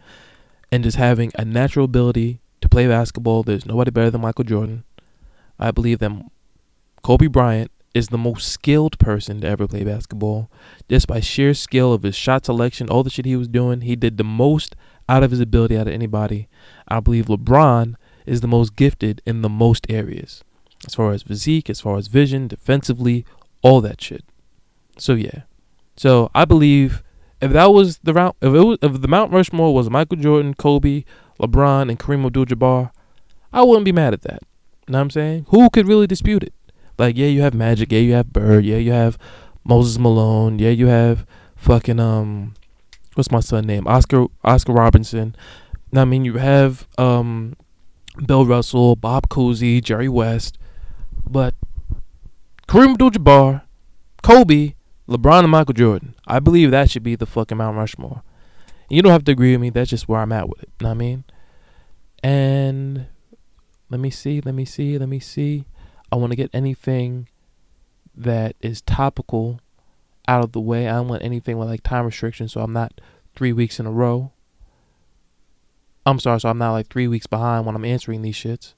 and 0.70 0.84
just 0.84 0.96
having 0.96 1.32
a 1.34 1.44
natural 1.44 1.84
ability 1.84 2.40
to 2.60 2.68
play 2.68 2.86
basketball, 2.86 3.42
there's 3.42 3.66
nobody 3.66 3.90
better 3.90 4.10
than 4.10 4.20
Michael 4.20 4.44
Jordan. 4.44 4.84
I 5.58 5.70
believe 5.70 6.00
that 6.00 6.12
Kobe 7.02 7.28
Bryant 7.28 7.70
is 7.94 8.08
the 8.08 8.18
most 8.18 8.48
skilled 8.48 8.98
person 8.98 9.40
to 9.40 9.48
ever 9.48 9.66
play 9.66 9.84
basketball. 9.84 10.50
Just 10.88 11.06
by 11.06 11.20
sheer 11.20 11.54
skill 11.54 11.92
of 11.92 12.02
his 12.02 12.14
shot 12.14 12.44
selection, 12.44 12.90
all 12.90 13.02
the 13.02 13.10
shit 13.10 13.24
he 13.24 13.36
was 13.36 13.48
doing, 13.48 13.80
he 13.80 13.96
did 13.96 14.18
the 14.18 14.24
most 14.24 14.76
out 15.08 15.22
of 15.22 15.30
his 15.30 15.40
ability 15.40 15.78
out 15.78 15.86
of 15.86 15.94
anybody. 15.94 16.48
I 16.88 17.00
believe 17.00 17.26
LeBron 17.26 17.94
is 18.26 18.42
the 18.42 18.48
most 18.48 18.76
gifted 18.76 19.22
in 19.24 19.40
the 19.40 19.48
most 19.48 19.86
areas 19.88 20.42
as 20.86 20.94
far 20.94 21.12
as 21.12 21.22
physique, 21.22 21.70
as 21.70 21.80
far 21.80 21.96
as 21.96 22.08
vision, 22.08 22.48
defensively, 22.48 23.24
all 23.62 23.80
that 23.80 24.00
shit. 24.00 24.24
So 24.98 25.14
yeah. 25.14 25.42
So 25.96 26.30
I 26.34 26.44
believe 26.44 27.02
if 27.40 27.52
that 27.52 27.66
was 27.66 27.98
the 27.98 28.14
round, 28.14 28.34
if 28.40 28.54
it 28.54 28.62
was, 28.62 28.78
if 28.82 29.00
the 29.00 29.08
Mount 29.08 29.32
Rushmore 29.32 29.74
was 29.74 29.90
Michael 29.90 30.16
Jordan, 30.16 30.54
Kobe, 30.54 31.04
LeBron, 31.40 31.88
and 31.88 31.98
Kareem 31.98 32.24
Abdul-Jabbar, 32.24 32.90
I 33.52 33.62
wouldn't 33.62 33.84
be 33.84 33.92
mad 33.92 34.14
at 34.14 34.22
that. 34.22 34.42
You 34.86 34.92
know 34.92 34.98
what 34.98 35.02
I'm 35.02 35.10
saying? 35.10 35.46
Who 35.48 35.68
could 35.70 35.88
really 35.88 36.06
dispute 36.06 36.42
it? 36.42 36.54
Like, 36.98 37.16
yeah, 37.16 37.26
you 37.26 37.42
have 37.42 37.54
Magic, 37.54 37.92
yeah, 37.92 37.98
you 37.98 38.14
have 38.14 38.32
Bird, 38.32 38.64
yeah, 38.64 38.78
you 38.78 38.92
have 38.92 39.18
Moses 39.64 39.98
Malone, 39.98 40.58
yeah, 40.58 40.70
you 40.70 40.86
have 40.86 41.26
fucking 41.56 42.00
um, 42.00 42.54
what's 43.14 43.30
my 43.30 43.40
son 43.40 43.66
name? 43.66 43.86
Oscar 43.86 44.26
Oscar 44.44 44.72
Robinson. 44.72 45.34
I 45.94 46.04
mean, 46.04 46.24
you 46.24 46.34
have 46.34 46.86
um, 46.98 47.56
Bill 48.24 48.46
Russell, 48.46 48.96
Bob 48.96 49.28
Cousy, 49.28 49.82
Jerry 49.82 50.08
West. 50.08 50.58
But 51.28 51.54
Kareem 52.68 52.92
Abdul-Jabbar, 52.92 53.62
Kobe, 54.22 54.74
LeBron, 55.08 55.40
and 55.40 55.50
Michael 55.50 55.74
Jordan. 55.74 56.14
I 56.26 56.40
believe 56.40 56.70
that 56.70 56.90
should 56.90 57.02
be 57.02 57.16
the 57.16 57.26
fucking 57.26 57.58
Mount 57.58 57.76
Rushmore. 57.76 58.22
You 58.88 59.02
don't 59.02 59.12
have 59.12 59.24
to 59.24 59.32
agree 59.32 59.52
with 59.52 59.60
me. 59.60 59.70
That's 59.70 59.90
just 59.90 60.08
where 60.08 60.20
I'm 60.20 60.32
at 60.32 60.48
with 60.48 60.62
it. 60.62 60.70
Know 60.80 60.88
what 60.88 60.94
I 60.94 60.98
mean? 60.98 61.24
And 62.22 63.06
let 63.90 64.00
me 64.00 64.10
see. 64.10 64.40
Let 64.40 64.54
me 64.54 64.64
see. 64.64 64.98
Let 64.98 65.08
me 65.08 65.20
see. 65.20 65.66
I 66.10 66.16
want 66.16 66.32
to 66.32 66.36
get 66.36 66.50
anything 66.52 67.28
that 68.14 68.56
is 68.60 68.80
topical 68.82 69.60
out 70.28 70.44
of 70.44 70.52
the 70.52 70.60
way. 70.60 70.88
I 70.88 70.94
don't 70.94 71.08
want 71.08 71.22
anything 71.22 71.58
with 71.58 71.68
like 71.68 71.82
time 71.82 72.06
restrictions, 72.06 72.52
so 72.52 72.60
I'm 72.60 72.72
not 72.72 73.00
three 73.34 73.52
weeks 73.52 73.78
in 73.78 73.86
a 73.86 73.92
row. 73.92 74.32
I'm 76.04 76.20
sorry, 76.20 76.40
so 76.40 76.48
I'm 76.48 76.58
not 76.58 76.72
like 76.72 76.88
three 76.88 77.08
weeks 77.08 77.26
behind 77.26 77.66
when 77.66 77.74
I'm 77.74 77.84
answering 77.84 78.22
these 78.22 78.36
shits. 78.36 78.74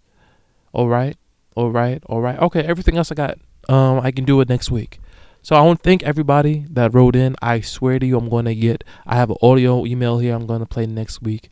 All 0.73 0.89
right 0.89 1.17
all 1.59 1.73
right, 1.73 2.01
all 2.07 2.21
right. 2.21 2.39
Okay, 2.39 2.61
everything 2.63 2.97
else 2.97 3.11
I 3.11 3.17
got, 3.17 3.37
um, 3.69 3.99
I 3.99 4.13
can 4.13 4.25
do 4.25 4.41
it 4.41 4.49
next 4.49 4.71
week. 4.71 5.01
So 5.49 5.57
I 5.57 5.63
want 5.63 5.79
to 5.79 5.83
thank 5.83 6.03
everybody 6.03 6.67
that 6.69 6.93
wrote 6.93 7.17
in. 7.17 7.35
I 7.41 7.63
swear 7.63 7.99
to 7.99 8.05
you, 8.05 8.19
I'm 8.19 8.29
going 8.29 8.45
to 8.45 8.55
get. 8.55 8.85
I 9.07 9.17
have 9.17 9.31
an 9.31 9.39
audio 9.41 9.87
email 9.87 10.19
here. 10.19 10.35
I'm 10.35 10.47
going 10.47 10.61
to 10.61 10.67
play 10.67 10.85
next 10.85 11.23
week. 11.23 11.49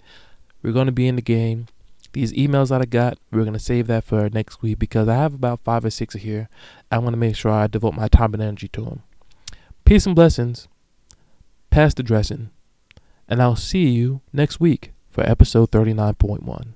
We're 0.62 0.74
going 0.74 0.84
to 0.84 0.92
be 0.92 1.08
in 1.08 1.16
the 1.16 1.22
game. 1.22 1.68
These 2.12 2.34
emails 2.34 2.68
that 2.68 2.82
I 2.82 2.84
got, 2.84 3.16
we're 3.32 3.44
going 3.44 3.54
to 3.54 3.58
save 3.58 3.86
that 3.86 4.04
for 4.04 4.28
next 4.28 4.60
week 4.60 4.78
because 4.78 5.08
I 5.08 5.14
have 5.14 5.32
about 5.32 5.60
five 5.60 5.82
or 5.82 5.88
six 5.88 6.14
here. 6.14 6.50
I 6.92 6.98
want 6.98 7.14
to 7.14 7.16
make 7.16 7.36
sure 7.36 7.50
I 7.50 7.68
devote 7.68 7.94
my 7.94 8.08
time 8.08 8.34
and 8.34 8.42
energy 8.42 8.68
to 8.68 8.84
them. 8.84 9.02
Peace 9.86 10.04
and 10.04 10.14
blessings. 10.14 10.68
Pass 11.70 11.94
the 11.94 12.02
dressing. 12.02 12.50
And 13.26 13.40
I'll 13.40 13.56
see 13.56 13.88
you 13.88 14.20
next 14.30 14.60
week 14.60 14.92
for 15.08 15.24
episode 15.24 15.70
39.1. 15.70 16.75